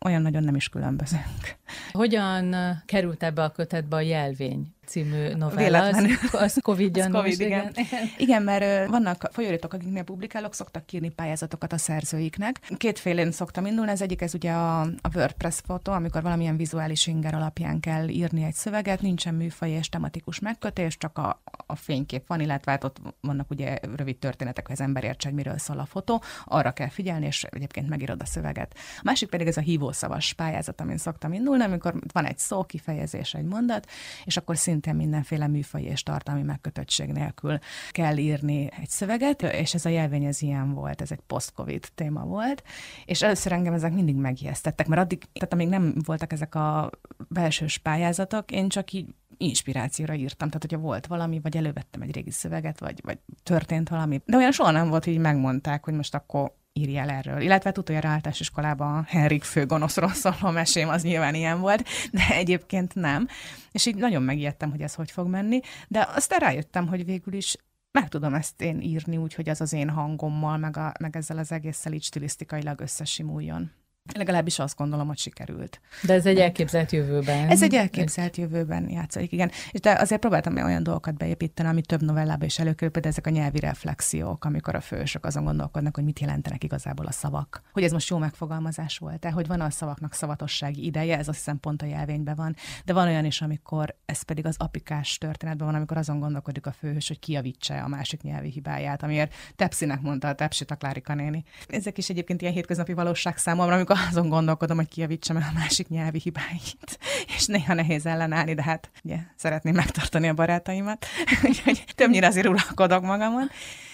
olyan 0.01 0.23
nagyon 0.23 0.43
nem 0.43 0.55
is 0.55 0.69
különbözünk. 0.69 1.57
Hogyan 1.93 2.55
került 2.87 3.23
ebbe 3.23 3.43
a 3.43 3.51
kötetbe 3.51 3.97
a 3.97 4.01
jelvény? 4.01 4.75
Című 4.91 5.35
novella. 5.35 5.83
Az, 5.83 6.07
az 6.33 6.59
covid 6.63 6.97
az 6.99 7.09
COVID, 7.13 7.41
igen. 7.41 7.73
igen. 7.75 8.01
igen, 8.19 8.43
mert 8.43 8.89
vannak 8.89 9.29
folyóiratok, 9.33 9.73
akiknél 9.73 10.03
publikálok, 10.03 10.55
szoktak 10.55 10.93
írni 10.93 11.11
pályázatokat 11.11 11.73
a 11.73 11.79
szerzőiknek. 11.79 12.61
Kétfélén 12.77 13.33
szoktam 13.33 13.67
indulni, 13.67 13.91
ez 13.91 14.01
egyik, 14.01 14.21
ez 14.21 14.35
ugye 14.35 14.53
a, 14.53 14.81
a 14.81 15.11
WordPress 15.15 15.61
fotó, 15.67 15.93
amikor 15.93 16.23
valamilyen 16.23 16.57
vizuális 16.57 17.07
inger 17.07 17.35
alapján 17.35 17.81
kell 17.81 18.09
írni 18.09 18.45
egy 18.45 18.55
szöveget, 18.55 19.01
nincsen 19.01 19.35
műfaj 19.35 19.71
és 19.71 19.89
tematikus 19.89 20.39
megkötés, 20.39 20.97
csak 20.97 21.19
a, 21.19 21.43
a 21.67 21.77
fénykép 21.77 22.27
van, 22.27 22.41
illetve 22.41 22.71
hát 22.71 22.85
ott 22.85 22.97
vannak 23.21 23.51
ugye 23.51 23.79
rövid 23.97 24.17
történetek, 24.17 24.67
hogy 24.67 24.77
az 24.79 24.81
ember 24.81 25.05
értse, 25.05 25.29
hogy 25.29 25.37
miről 25.37 25.59
szól 25.59 25.79
a 25.79 25.87
fotó, 25.87 26.23
arra 26.45 26.71
kell 26.71 26.89
figyelni, 26.89 27.27
és 27.27 27.45
egyébként 27.45 27.89
megírod 27.89 28.23
a 28.23 28.27
szöveget. 28.27 28.75
A 28.97 29.03
másik 29.05 29.29
pedig 29.29 29.47
ez 29.47 29.57
a 29.57 29.61
hívószavas 29.61 30.33
pályázat, 30.33 30.81
amin 30.81 30.99
szoktam 30.99 31.33
indulni, 31.33 31.63
amikor 31.63 31.95
van 32.13 32.25
egy 32.25 32.39
szó, 32.39 32.65
kifejezés, 32.65 33.35
egy 33.35 33.45
mondat, 33.45 33.87
és 34.25 34.37
akkor 34.37 34.57
szint 34.57 34.80
szintén 34.81 35.07
mindenféle 35.07 35.47
műfai 35.47 35.85
és 35.85 36.03
tartalmi 36.03 36.43
megkötöttség 36.43 37.13
nélkül 37.13 37.59
kell 37.91 38.17
írni 38.17 38.69
egy 38.81 38.89
szöveget, 38.89 39.43
és 39.43 39.75
ez 39.75 39.85
a 39.85 39.89
jelvény 39.89 40.25
ez 40.25 40.43
ilyen 40.43 40.73
volt, 40.73 41.01
ez 41.01 41.11
egy 41.11 41.21
post-covid 41.27 41.89
téma 41.95 42.25
volt, 42.25 42.63
és 43.05 43.23
először 43.23 43.53
engem 43.53 43.73
ezek 43.73 43.93
mindig 43.93 44.15
megijesztettek, 44.15 44.87
mert 44.87 45.01
addig, 45.01 45.23
tehát 45.33 45.53
amíg 45.53 45.69
nem 45.69 45.95
voltak 46.05 46.33
ezek 46.33 46.55
a 46.55 46.91
belsős 47.29 47.79
pályázatok, 47.79 48.51
én 48.51 48.69
csak 48.69 48.93
így 48.93 49.15
inspirációra 49.37 50.15
írtam, 50.15 50.49
tehát 50.49 50.67
hogyha 50.69 50.87
volt 50.87 51.07
valami, 51.07 51.41
vagy 51.43 51.57
elővettem 51.57 52.03
egy 52.03 52.15
régi 52.15 52.31
szöveget, 52.31 52.81
vagy, 52.81 53.01
vagy 53.03 53.19
történt 53.43 53.89
valami. 53.89 54.21
De 54.25 54.37
olyan 54.37 54.53
soha 54.53 54.71
nem 54.71 54.89
volt, 54.89 55.05
hogy 55.05 55.19
megmondták, 55.19 55.85
hogy 55.85 55.95
most 55.95 56.15
akkor 56.15 56.55
írj 56.73 56.97
el 56.97 57.11
erről. 57.11 57.41
Illetve 57.41 57.73
utoljára 57.77 58.09
általános 58.09 58.41
iskolában 58.41 59.05
Henrik 59.05 59.43
főgonoszról 59.43 60.13
szóló 60.13 60.51
mesém, 60.53 60.89
az 60.89 61.03
nyilván 61.03 61.35
ilyen 61.35 61.61
volt, 61.61 61.89
de 62.13 62.29
egyébként 62.31 62.95
nem. 62.95 63.29
És 63.73 63.87
így 63.87 63.97
nagyon 63.97 64.23
megijedtem, 64.23 64.71
hogy 64.71 64.81
ez 64.81 64.95
hogy 64.95 65.11
fog 65.11 65.29
menni, 65.29 65.61
de 65.89 66.09
aztán 66.15 66.39
rájöttem, 66.39 66.87
hogy 66.87 67.05
végül 67.05 67.35
is 67.35 67.57
meg 67.93 68.09
tudom 68.09 68.35
ezt 68.35 68.61
én 68.61 68.81
írni 68.81 69.17
úgy, 69.17 69.35
hogy 69.35 69.49
az 69.49 69.61
az 69.61 69.73
én 69.73 69.89
hangommal, 69.89 70.57
meg, 70.57 70.77
a, 70.77 70.93
meg 71.01 71.17
ezzel 71.17 71.39
az 71.39 71.53
egésszel 71.53 71.93
így 71.93 72.03
stilisztikailag 72.03 72.81
összesimuljon. 72.81 73.71
Legalábbis 74.15 74.59
azt 74.59 74.77
gondolom, 74.77 75.07
hogy 75.07 75.19
sikerült. 75.19 75.81
De 76.03 76.15
ez 76.15 76.27
egy 76.27 76.39
elképzelt 76.39 76.93
jövőben. 76.93 77.49
Ez 77.49 77.63
egy 77.63 77.75
elképzelt 77.75 78.37
jövőben 78.37 78.91
játszik, 78.91 79.33
igen. 79.33 79.51
És 79.71 79.81
de 79.81 79.93
azért 80.01 80.21
próbáltam 80.21 80.57
olyan 80.57 80.83
dolgokat 80.83 81.17
beépíteni, 81.17 81.69
ami 81.69 81.81
több 81.81 82.03
novellában 82.03 82.47
is 82.47 82.59
előkerül, 82.59 82.91
például 82.91 83.15
ezek 83.15 83.27
a 83.27 83.31
nyelvi 83.31 83.61
reflexiók, 83.61 84.45
amikor 84.45 84.75
a 84.75 84.81
fősök 84.81 85.25
azon 85.25 85.45
gondolkodnak, 85.45 85.95
hogy 85.95 86.05
mit 86.05 86.21
jelentenek 86.21 86.65
igazából 86.65 87.07
a 87.07 87.13
szavak. 87.13 87.63
Hogy 87.73 87.83
ez 87.83 87.93
most 87.93 88.09
jó 88.09 88.19
megfogalmazás 88.19 88.99
volt-e, 88.99 89.31
hogy 89.31 89.47
van 89.47 89.61
a 89.61 89.71
szavaknak 89.71 90.15
szavatossági 90.15 90.85
ideje, 90.85 91.19
ez 91.19 91.29
azt 91.29 91.39
hiszem 91.39 91.61
pont 91.61 91.83
a 91.83 91.87
jelvényben 91.87 92.35
van, 92.35 92.57
de 92.85 92.93
van 92.93 93.07
olyan 93.07 93.25
is, 93.25 93.41
amikor 93.41 93.97
ez 94.05 94.23
pedig 94.23 94.47
az 94.47 94.55
apikás 94.59 95.19
történetben 95.19 95.67
van, 95.67 95.77
amikor 95.77 95.97
azon 95.97 96.19
gondolkodik 96.19 96.67
a 96.67 96.73
főhős, 96.73 97.09
hogy 97.09 97.19
kiavítsa 97.19 97.75
a 97.75 97.89
másik 97.89 98.23
nyelvi 98.23 98.51
hibáját, 98.51 99.03
amiért 99.03 99.35
Tepsinek 99.57 100.01
mondta 100.01 100.29
a 100.29 100.35
Tepsit 100.35 100.71
a 100.71 100.77
Klárika 100.77 101.15
néni. 101.15 101.45
Ezek 101.69 101.99
is 101.99 102.09
egyébként 102.09 102.41
ilyen 102.41 102.53
hétköznapi 102.53 102.93
valóság 102.93 103.37
számomra, 103.37 103.75
amikor 103.75 103.97
azon 104.09 104.29
gondolkodom, 104.29 104.77
hogy 104.77 104.89
kiavítsam 104.89 105.37
el 105.37 105.51
a 105.51 105.59
másik 105.59 105.89
nyelvi 105.89 106.19
hibáit, 106.19 106.99
és 107.37 107.47
néha 107.47 107.75
nehéz 107.75 108.07
ellenállni, 108.07 108.55
de 108.55 108.63
hát 108.63 108.91
ugye 109.05 109.17
szeretném 109.37 109.75
megtartani 109.75 110.29
a 110.29 110.35
barátaimat, 110.35 111.07
úgyhogy 111.49 111.85
többnyire 111.95 112.27
azért 112.27 112.47
uralkodok 112.47 113.03
magamon. 113.03 113.51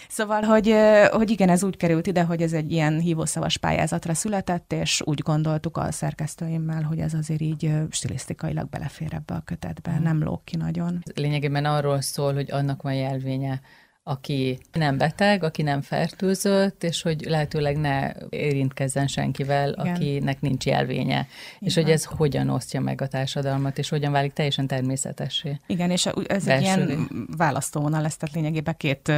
Szóval, 0.08 0.42
hogy, 0.42 0.74
hogy 1.10 1.30
igen, 1.30 1.48
ez 1.48 1.62
úgy 1.62 1.76
került 1.76 2.06
ide, 2.06 2.22
hogy 2.22 2.42
ez 2.42 2.52
egy 2.52 2.72
ilyen 2.72 3.00
hívószavas 3.00 3.56
pályázatra 3.56 4.14
született, 4.14 4.72
és 4.72 5.02
úgy 5.04 5.20
gondoltuk 5.20 5.76
a 5.76 5.92
szerkesztőimmel, 5.92 6.82
hogy 6.82 6.98
ez 6.98 7.14
azért 7.14 7.40
így 7.40 7.72
stilisztikailag 7.90 8.68
belefér 8.68 9.14
ebbe 9.14 9.34
a 9.34 9.42
kötetbe, 9.44 9.90
mm. 9.98 10.02
nem 10.02 10.22
lók 10.22 10.44
ki 10.44 10.56
nagyon. 10.56 11.02
Lényegében 11.14 11.64
arról 11.64 12.00
szól, 12.00 12.34
hogy 12.34 12.50
annak 12.50 12.82
van 12.82 12.94
jelvénye, 12.94 13.60
aki 14.08 14.58
nem 14.72 14.98
beteg, 14.98 15.42
aki 15.42 15.62
nem 15.62 15.82
fertőzött, 15.82 16.84
és 16.84 17.02
hogy 17.02 17.24
lehetőleg 17.24 17.76
ne 17.76 18.12
érintkezzen 18.28 19.06
senkivel, 19.06 19.68
Igen. 19.68 19.94
akinek 19.94 20.40
nincs 20.40 20.66
jelvénye. 20.66 21.02
Igen. 21.02 21.26
És 21.58 21.74
hogy 21.74 21.90
ez 21.90 22.04
hogyan 22.04 22.48
osztja 22.48 22.80
meg 22.80 23.00
a 23.00 23.06
társadalmat, 23.06 23.78
és 23.78 23.88
hogyan 23.88 24.12
válik 24.12 24.32
teljesen 24.32 24.66
természetessé. 24.66 25.60
Igen, 25.66 25.90
és 25.90 26.06
ez 26.26 26.46
egy 26.46 26.62
ilyen 26.62 27.08
választóvonal 27.36 28.02
lesz, 28.02 28.16
tehát 28.16 28.34
lényegében 28.34 28.74
két 28.76 29.12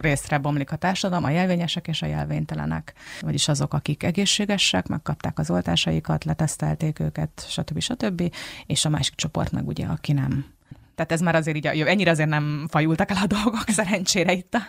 részre 0.00 0.38
bomlik 0.38 0.72
a 0.72 0.76
társadalom, 0.76 1.24
a 1.24 1.30
jelvényesek 1.30 1.88
és 1.88 2.02
a 2.02 2.06
jelvénytelenek. 2.06 2.92
Vagyis 3.20 3.48
azok, 3.48 3.74
akik 3.74 4.02
egészségesek, 4.02 4.86
megkapták 4.86 5.38
az 5.38 5.50
oltásaikat, 5.50 6.24
letesztelték 6.24 7.00
őket, 7.00 7.44
stb. 7.48 7.80
stb. 7.80 8.34
És 8.66 8.84
a 8.84 8.88
másik 8.88 9.14
csoport 9.14 9.52
meg 9.52 9.66
ugye, 9.66 9.86
aki 9.86 10.12
nem 10.12 10.52
tehát 10.94 11.12
ez 11.12 11.20
már 11.20 11.34
azért 11.34 11.56
így, 11.56 11.66
ennyire 11.66 12.10
azért 12.10 12.28
nem 12.28 12.66
fajultak 12.70 13.10
el 13.10 13.16
a 13.22 13.26
dolgok, 13.26 13.68
szerencsére 13.78 14.32
itt 14.32 14.54
a 14.54 14.60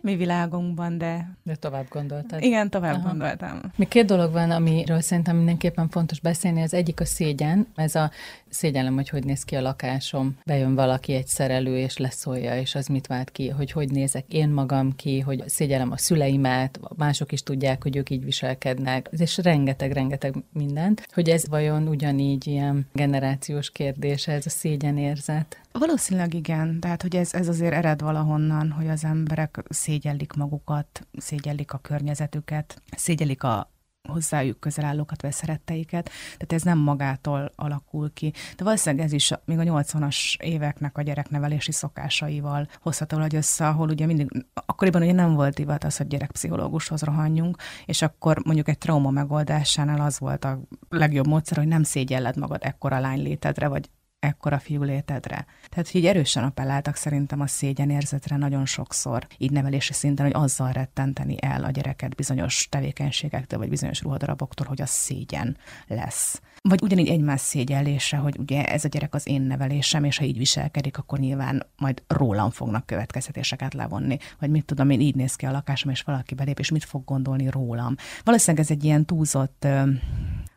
mi 0.00 0.16
világunkban, 0.16 0.98
de... 0.98 1.36
De 1.42 1.54
tovább 1.54 1.86
gondoltad. 1.88 2.42
Igen, 2.42 2.70
tovább 2.70 2.94
Aha. 2.94 3.08
gondoltam. 3.08 3.60
Még 3.76 3.88
két 3.88 4.06
dolog 4.06 4.32
van, 4.32 4.50
amiről 4.50 5.00
szerintem 5.00 5.36
mindenképpen 5.36 5.88
fontos 5.88 6.20
beszélni. 6.20 6.62
Az 6.62 6.74
egyik 6.74 7.00
a 7.00 7.04
szégyen. 7.04 7.66
Ez 7.74 7.94
a 7.94 8.10
szégyellem, 8.50 8.94
hogy 8.94 9.08
hogy 9.08 9.24
néz 9.24 9.42
ki 9.42 9.56
a 9.56 9.60
lakásom. 9.60 10.36
Bejön 10.44 10.74
valaki, 10.74 11.12
egy 11.12 11.26
szerelő, 11.26 11.78
és 11.78 11.96
leszólja, 11.96 12.60
és 12.60 12.74
az 12.74 12.86
mit 12.86 13.06
vált 13.06 13.30
ki, 13.30 13.48
hogy 13.48 13.72
hogy 13.72 13.90
nézek 13.90 14.24
én 14.28 14.48
magam 14.48 14.96
ki, 14.96 15.20
hogy 15.20 15.42
szégyellem 15.46 15.90
a 15.90 15.96
szüleimet, 15.96 16.80
mások 16.96 17.32
is 17.32 17.42
tudják, 17.42 17.82
hogy 17.82 17.96
ők 17.96 18.10
így 18.10 18.24
viselkednek, 18.24 19.08
és 19.18 19.36
rengeteg-rengeteg 19.36 20.34
mindent, 20.52 21.06
hogy 21.12 21.28
ez 21.28 21.48
vajon 21.48 21.88
ugyanígy 21.88 22.46
ilyen 22.46 22.86
generációs 22.92 23.70
kérdés, 23.70 24.26
ez 24.28 24.46
a 24.46 24.50
szégyenérzet. 24.50 25.60
Valószínűleg 25.72 26.34
igen, 26.34 26.80
tehát 26.80 27.02
hogy 27.02 27.16
ez, 27.16 27.34
ez 27.34 27.48
azért 27.48 27.72
ered 27.72 28.00
valahonnan, 28.00 28.70
hogy 28.70 28.88
az 28.88 29.04
emberek 29.04 29.62
szégyellik 29.68 30.32
magukat, 30.32 31.06
szégyellik 31.18 31.72
a 31.72 31.78
környezetüket, 31.78 32.82
szégyellik 32.96 33.42
a 33.42 33.70
hozzájuk 34.08 34.60
közel 34.60 34.84
állókat, 34.84 35.22
vagy 35.22 35.32
szeretteiket, 35.32 36.10
tehát 36.32 36.52
ez 36.52 36.62
nem 36.62 36.78
magától 36.78 37.52
alakul 37.54 38.12
ki. 38.12 38.32
De 38.56 38.64
valószínűleg 38.64 39.04
ez 39.04 39.12
is 39.12 39.32
még 39.44 39.58
a 39.58 39.62
80-as 39.62 40.40
éveknek 40.40 40.98
a 40.98 41.02
gyereknevelési 41.02 41.72
szokásaival 41.72 42.68
hozható 42.80 43.18
hogy 43.18 43.34
össze, 43.34 43.68
ahol 43.68 43.88
ugye 43.88 44.06
mindig, 44.06 44.46
akkoriban 44.66 45.02
ugye 45.02 45.12
nem 45.12 45.34
volt 45.34 45.54
divat 45.54 45.84
az, 45.84 45.96
hogy 45.96 46.06
gyerekpszichológushoz 46.06 47.02
rohanjunk, 47.02 47.56
és 47.84 48.02
akkor 48.02 48.38
mondjuk 48.44 48.68
egy 48.68 48.78
trauma 48.78 49.10
megoldásánál 49.10 50.00
az 50.00 50.18
volt 50.18 50.44
a 50.44 50.60
legjobb 50.88 51.26
módszer, 51.26 51.56
hogy 51.56 51.68
nem 51.68 51.82
szégyelled 51.82 52.36
magad 52.36 52.60
ekkora 52.62 52.98
lány 52.98 53.22
létedre, 53.22 53.68
vagy 53.68 53.90
ekkora 54.20 54.58
fiú 54.58 54.82
létedre. 54.82 55.46
Tehát, 55.68 55.94
így 55.94 56.06
erősen 56.06 56.44
appelláltak 56.44 56.96
szerintem 56.96 57.40
a 57.40 57.46
szégyenérzetre 57.46 58.36
nagyon 58.36 58.66
sokszor, 58.66 59.26
így 59.38 59.50
nevelési 59.50 59.92
szinten, 59.92 60.26
hogy 60.26 60.34
azzal 60.42 60.72
rettenteni 60.72 61.36
el 61.40 61.64
a 61.64 61.70
gyereket 61.70 62.14
bizonyos 62.14 62.66
tevékenységektől, 62.70 63.58
vagy 63.58 63.68
bizonyos 63.68 64.02
ruhadaraboktól, 64.02 64.66
hogy 64.66 64.82
az 64.82 64.90
szégyen 64.90 65.56
lesz. 65.86 66.40
Vagy 66.60 66.82
ugyanígy 66.82 67.08
egymás 67.08 67.40
szégyellése, 67.40 68.16
hogy 68.16 68.38
ugye 68.38 68.64
ez 68.64 68.84
a 68.84 68.88
gyerek 68.88 69.14
az 69.14 69.28
én 69.28 69.42
nevelésem, 69.42 70.04
és 70.04 70.18
ha 70.18 70.24
így 70.24 70.38
viselkedik, 70.38 70.98
akkor 70.98 71.18
nyilván 71.18 71.66
majd 71.76 72.02
rólam 72.06 72.50
fognak 72.50 72.86
következtetéseket 72.86 73.74
levonni. 73.74 74.16
Vagy 74.38 74.50
mit 74.50 74.64
tudom, 74.64 74.90
én 74.90 75.00
így 75.00 75.14
néz 75.14 75.34
ki 75.34 75.46
a 75.46 75.50
lakásom, 75.50 75.90
és 75.90 76.02
valaki 76.02 76.34
belép, 76.34 76.58
és 76.58 76.70
mit 76.70 76.84
fog 76.84 77.04
gondolni 77.04 77.50
rólam. 77.50 77.94
Valószínűleg 78.24 78.64
ez 78.64 78.70
egy 78.70 78.84
ilyen 78.84 79.04
túlzott 79.04 79.66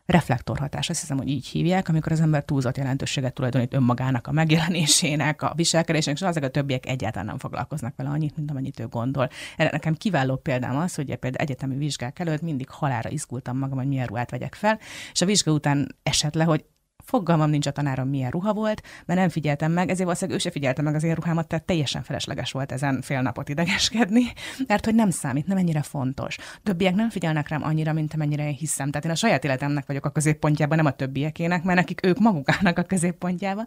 reflektorhatás, 0.06 0.88
azt 0.88 1.00
hiszem, 1.00 1.16
hogy 1.16 1.28
így 1.28 1.46
hívják, 1.46 1.88
amikor 1.88 2.12
az 2.12 2.20
ember 2.20 2.44
túlzott 2.44 2.76
jelentőséget 2.76 3.34
tulajdonít 3.34 3.74
önmagának, 3.74 4.26
a 4.26 4.32
megjelenésének, 4.32 5.42
a 5.42 5.52
viselkedésének, 5.56 6.18
és 6.18 6.26
azok 6.26 6.42
a 6.42 6.48
többiek 6.48 6.86
egyáltalán 6.86 7.26
nem 7.26 7.38
foglalkoznak 7.38 7.96
vele 7.96 8.10
annyit, 8.10 8.36
mint 8.36 8.50
amennyit 8.50 8.80
ő 8.80 8.86
gondol. 8.86 9.28
Erre 9.56 9.70
nekem 9.70 9.94
kiváló 9.94 10.36
példám 10.36 10.76
az, 10.76 10.94
hogy 10.94 11.06
például 11.06 11.34
egyetemi 11.34 11.76
vizsgák 11.76 12.18
előtt 12.18 12.42
mindig 12.42 12.70
halára 12.70 13.10
izgultam 13.10 13.58
magam, 13.58 13.78
hogy 13.78 13.86
milyen 13.86 14.06
ruhát 14.06 14.30
vegyek 14.30 14.54
fel, 14.54 14.78
és 15.12 15.20
a 15.20 15.26
vizsga 15.26 15.52
után 15.52 15.96
esett 16.02 16.34
le, 16.34 16.44
hogy 16.44 16.64
Fogalmam 17.04 17.50
nincs 17.50 17.66
a 17.66 17.70
tanárom, 17.70 18.08
milyen 18.08 18.30
ruha 18.30 18.52
volt, 18.52 18.82
mert 19.06 19.20
nem 19.20 19.28
figyeltem 19.28 19.72
meg, 19.72 19.88
ezért 19.88 20.04
valószínűleg 20.04 20.40
ő 20.40 20.42
se 20.42 20.50
figyelte 20.50 20.82
meg 20.82 20.94
az 20.94 21.02
én 21.02 21.14
ruhámat, 21.14 21.48
tehát 21.48 21.64
teljesen 21.64 22.02
felesleges 22.02 22.52
volt 22.52 22.72
ezen 22.72 23.00
fél 23.02 23.20
napot 23.20 23.48
idegeskedni, 23.48 24.22
mert 24.68 24.84
hogy 24.84 24.94
nem 24.94 25.10
számít, 25.10 25.46
nem 25.46 25.56
ennyire 25.56 25.82
fontos. 25.82 26.36
Többiek 26.62 26.94
nem 26.94 27.10
figyelnek 27.10 27.48
rám 27.48 27.62
annyira, 27.62 27.92
mint 27.92 28.14
amennyire 28.14 28.46
én 28.46 28.54
hiszem. 28.54 28.90
Tehát 28.90 29.04
én 29.04 29.12
a 29.12 29.14
saját 29.14 29.44
életemnek 29.44 29.86
vagyok 29.86 30.06
a 30.06 30.10
középpontjában, 30.10 30.76
nem 30.76 30.86
a 30.86 30.90
többiekének, 30.90 31.62
mert 31.62 31.78
nekik 31.78 32.06
ők 32.06 32.18
maguk 32.18 32.50
állnak 32.50 32.78
a 32.78 32.82
középpontjába. 32.82 33.64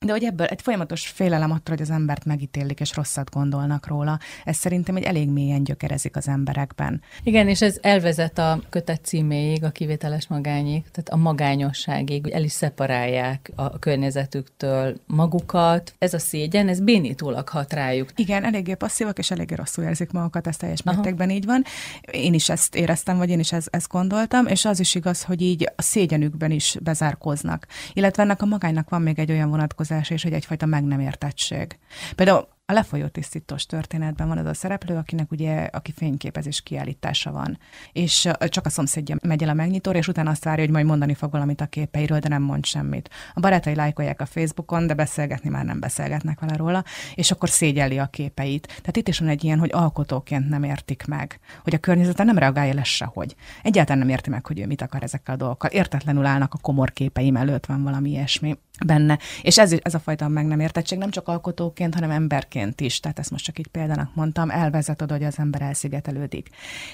De 0.00 0.12
hogy 0.12 0.24
ebből 0.24 0.46
egy 0.46 0.62
folyamatos 0.62 1.08
félelem 1.08 1.50
attól, 1.50 1.74
hogy 1.76 1.80
az 1.80 1.90
embert 1.90 2.24
megítélik 2.24 2.80
és 2.80 2.96
rosszat 2.96 3.30
gondolnak 3.30 3.86
róla, 3.86 4.18
ez 4.44 4.56
szerintem 4.56 4.96
egy 4.96 5.02
elég 5.02 5.28
mélyen 5.28 5.64
gyökerezik 5.64 6.16
az 6.16 6.28
emberekben. 6.28 7.02
Igen, 7.22 7.48
és 7.48 7.62
ez 7.62 7.78
elvezet 7.80 8.38
a 8.38 8.60
kötet 8.68 9.04
címéig, 9.04 9.64
a 9.64 9.70
kivételes 9.70 10.26
magányig, 10.26 10.82
tehát 10.90 11.08
a 11.08 11.16
magányosságig, 11.16 12.28
el 12.28 12.42
is 12.42 12.52
szeparálják 12.72 13.52
a 13.54 13.78
környezetüktől 13.78 14.96
magukat. 15.06 15.94
Ez 15.98 16.14
a 16.14 16.18
szégyen, 16.18 16.68
ez 16.68 16.80
bénítólag 16.80 17.48
hat 17.48 17.72
rájuk. 17.72 18.08
Igen, 18.16 18.44
eléggé 18.44 18.74
passzívak, 18.74 19.18
és 19.18 19.30
eléggé 19.30 19.54
rosszul 19.54 19.84
érzik 19.84 20.12
magukat, 20.12 20.46
ez 20.46 20.56
teljes 20.56 20.82
mértékben 20.82 21.30
így 21.30 21.44
van. 21.44 21.64
Én 22.10 22.34
is 22.34 22.48
ezt 22.48 22.74
éreztem, 22.74 23.16
vagy 23.16 23.30
én 23.30 23.38
is 23.38 23.52
ezt, 23.52 23.68
ezt 23.70 23.88
gondoltam, 23.88 24.46
és 24.46 24.64
az 24.64 24.80
is 24.80 24.94
igaz, 24.94 25.22
hogy 25.22 25.42
így 25.42 25.72
a 25.76 25.82
szégyenükben 25.82 26.50
is 26.50 26.76
bezárkoznak. 26.82 27.66
Illetve 27.92 28.22
ennek 28.22 28.42
a 28.42 28.46
magánynak 28.46 28.88
van 28.88 29.02
még 29.02 29.18
egy 29.18 29.30
olyan 29.30 29.50
vonatkozás, 29.50 30.10
és 30.10 30.22
hogy 30.22 30.32
egyfajta 30.32 30.66
meg 30.66 30.84
nem 30.84 31.00
értettség. 31.00 31.78
Például 32.14 32.48
a 32.72 32.74
lefolyó 32.74 33.06
tisztítós 33.06 33.66
történetben 33.66 34.28
van 34.28 34.38
az 34.38 34.46
a 34.46 34.54
szereplő, 34.54 34.96
akinek 34.96 35.30
ugye, 35.30 35.68
aki 35.72 35.92
fényképezés 35.96 36.60
kiállítása 36.60 37.32
van. 37.32 37.58
És 37.92 38.28
csak 38.48 38.66
a 38.66 38.70
szomszédja 38.70 39.16
megy 39.22 39.42
el 39.42 39.48
a 39.48 39.54
megnyitóra, 39.54 39.98
és 39.98 40.08
utána 40.08 40.30
azt 40.30 40.44
várja, 40.44 40.64
hogy 40.64 40.72
majd 40.72 40.86
mondani 40.86 41.14
fog 41.14 41.30
valamit 41.30 41.60
a 41.60 41.66
képeiről, 41.66 42.18
de 42.18 42.28
nem 42.28 42.42
mond 42.42 42.64
semmit. 42.64 43.10
A 43.34 43.40
barátai 43.40 43.74
lájkolják 43.74 44.20
a 44.20 44.26
Facebookon, 44.26 44.86
de 44.86 44.94
beszélgetni 44.94 45.50
már 45.50 45.64
nem 45.64 45.80
beszélgetnek 45.80 46.40
vele 46.40 46.56
róla, 46.56 46.84
és 47.14 47.30
akkor 47.30 47.48
szégyelli 47.48 47.98
a 47.98 48.06
képeit. 48.06 48.66
Tehát 48.66 48.96
itt 48.96 49.08
is 49.08 49.18
van 49.18 49.28
egy 49.28 49.44
ilyen, 49.44 49.58
hogy 49.58 49.70
alkotóként 49.72 50.48
nem 50.48 50.62
értik 50.62 51.04
meg, 51.06 51.40
hogy 51.62 51.74
a 51.74 51.78
környezete 51.78 52.24
nem 52.24 52.38
reagálja 52.38 52.74
le 52.74 52.84
sehogy. 52.84 53.34
Egyáltalán 53.62 53.98
nem 53.98 54.08
érti 54.08 54.30
meg, 54.30 54.46
hogy 54.46 54.60
ő 54.60 54.66
mit 54.66 54.82
akar 54.82 55.02
ezekkel 55.02 55.34
a 55.34 55.38
dolgokkal. 55.38 55.70
Értetlenül 55.70 56.26
állnak 56.26 56.54
a 56.54 56.58
komor 56.58 56.92
képeim 56.92 57.36
előtt, 57.36 57.66
van 57.66 57.82
valami 57.82 58.10
ilyesmi 58.10 58.58
benne. 58.84 59.18
És 59.42 59.58
ez, 59.58 59.74
ez 59.82 59.94
a 59.94 59.98
fajta 59.98 60.28
meg 60.28 60.46
nem 60.46 60.60
értettség 60.60 60.98
nem 60.98 61.10
csak 61.10 61.28
alkotóként, 61.28 61.94
hanem 61.94 62.10
emberként 62.10 62.80
is, 62.80 63.00
tehát 63.00 63.18
ezt 63.18 63.30
most 63.30 63.44
csak 63.44 63.58
így 63.58 63.66
példának 63.66 64.14
mondtam, 64.14 64.50
elvezet 64.50 65.02
oda, 65.02 65.14
hogy 65.14 65.24
az 65.24 65.38
ember 65.38 65.62
elszigetelődik. 65.62 66.48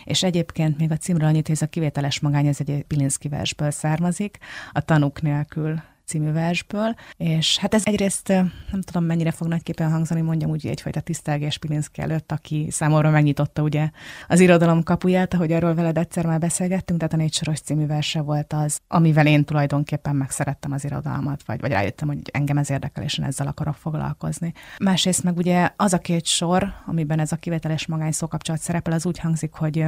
És 0.04 0.22
egyébként 0.22 0.78
még 0.78 0.90
a 0.90 0.96
címről 0.96 1.28
annyit, 1.28 1.46
hogy 1.46 1.56
ez 1.56 1.62
a 1.62 1.66
kivételes 1.66 2.20
magány, 2.20 2.46
ez 2.46 2.58
egy 2.60 2.84
Pilinszki 2.86 3.28
versből 3.28 3.70
származik, 3.70 4.38
a 4.72 4.80
tanuk 4.80 5.22
nélkül 5.22 5.80
című 6.08 6.32
versből, 6.32 6.94
és 7.16 7.58
hát 7.58 7.74
ez 7.74 7.82
egyrészt 7.84 8.28
nem 8.72 8.82
tudom 8.84 9.04
mennyire 9.04 9.30
fog 9.30 9.48
nagyképpen 9.48 9.90
hangzani, 9.90 10.20
mondjam 10.20 10.50
úgy 10.50 10.66
egyfajta 10.66 11.00
tisztelgés 11.00 11.58
Pilinszki 11.58 12.00
előtt, 12.00 12.32
aki 12.32 12.66
számomra 12.70 13.10
megnyitotta 13.10 13.62
ugye 13.62 13.90
az 14.28 14.40
irodalom 14.40 14.82
kapuját, 14.82 15.34
ahogy 15.34 15.52
arról 15.52 15.74
veled 15.74 15.98
egyszer 15.98 16.26
már 16.26 16.38
beszélgettünk, 16.38 16.98
tehát 16.98 17.14
a 17.14 17.16
négy 17.16 17.34
soros 17.34 17.60
című 17.60 17.86
verse 17.86 18.20
volt 18.20 18.52
az, 18.52 18.78
amivel 18.88 19.26
én 19.26 19.44
tulajdonképpen 19.44 20.16
megszerettem 20.16 20.72
az 20.72 20.84
irodalmat, 20.84 21.42
vagy, 21.46 21.60
vagy 21.60 21.70
rájöttem, 21.70 22.08
hogy 22.08 22.18
engem 22.32 22.58
ez 22.58 22.70
érdekel, 22.70 23.04
és 23.04 23.18
én 23.18 23.24
ezzel 23.24 23.46
akarok 23.46 23.74
foglalkozni. 23.74 24.52
Másrészt 24.78 25.22
meg 25.22 25.36
ugye 25.36 25.70
az 25.76 25.92
a 25.92 25.98
két 25.98 26.24
sor, 26.24 26.72
amiben 26.86 27.18
ez 27.18 27.32
a 27.32 27.36
kivételes 27.36 27.86
magány 27.86 28.12
szókapcsolat 28.12 28.60
szerepel, 28.60 28.92
az 28.92 29.06
úgy 29.06 29.18
hangzik, 29.18 29.52
hogy 29.52 29.84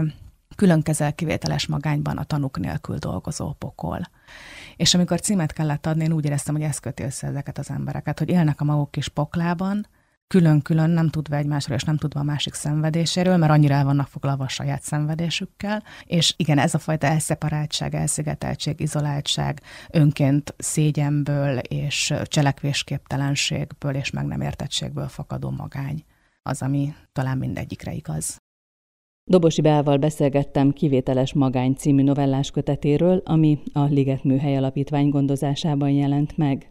külön 0.56 0.82
kezel 0.82 1.14
kivételes 1.14 1.66
magányban 1.66 2.16
a 2.16 2.24
tanuk 2.24 2.58
nélkül 2.58 2.96
dolgozó 2.96 3.52
pokol. 3.52 4.00
És 4.76 4.94
amikor 4.94 5.20
címet 5.20 5.52
kellett 5.52 5.86
adni, 5.86 6.04
én 6.04 6.12
úgy 6.12 6.24
éreztem, 6.24 6.54
hogy 6.54 6.64
ez 6.64 6.78
köti 6.78 7.02
össze 7.02 7.26
ezeket 7.26 7.58
az 7.58 7.70
embereket, 7.70 8.18
hogy 8.18 8.28
élnek 8.28 8.60
a 8.60 8.64
maguk 8.64 8.90
kis 8.90 9.08
poklában, 9.08 9.86
külön-külön 10.26 10.90
nem 10.90 11.08
tudva 11.08 11.36
egymásról, 11.36 11.76
és 11.76 11.82
nem 11.82 11.96
tudva 11.96 12.20
a 12.20 12.22
másik 12.22 12.54
szenvedéséről, 12.54 13.36
mert 13.36 13.52
annyira 13.52 13.74
el 13.74 13.84
vannak 13.84 14.08
foglalva 14.08 14.44
a 14.44 14.48
saját 14.48 14.82
szenvedésükkel. 14.82 15.82
És 16.04 16.34
igen, 16.36 16.58
ez 16.58 16.74
a 16.74 16.78
fajta 16.78 17.06
elszeparáltság, 17.06 17.94
elszigeteltség, 17.94 18.80
izoláltság 18.80 19.62
önként 19.90 20.54
szégyenből 20.58 21.58
és 21.58 22.14
cselekvésképtelenségből 22.24 23.94
és 23.94 24.10
meg 24.10 24.26
nem 24.26 24.40
értettségből 24.40 25.08
fakadó 25.08 25.50
magány 25.50 26.04
az, 26.42 26.62
ami 26.62 26.94
talán 27.12 27.38
mindegyikre 27.38 27.92
igaz. 27.92 28.40
Dobosi 29.30 29.60
Beával 29.60 29.96
beszélgettem 29.96 30.72
Kivételes 30.72 31.34
Magány 31.34 31.74
című 31.74 32.02
novellás 32.02 32.50
kötetéről, 32.50 33.22
ami 33.24 33.58
a 33.72 33.84
Liget 33.84 34.24
Műhely 34.24 34.56
Alapítvány 34.56 35.08
gondozásában 35.08 35.90
jelent 35.90 36.36
meg. 36.36 36.69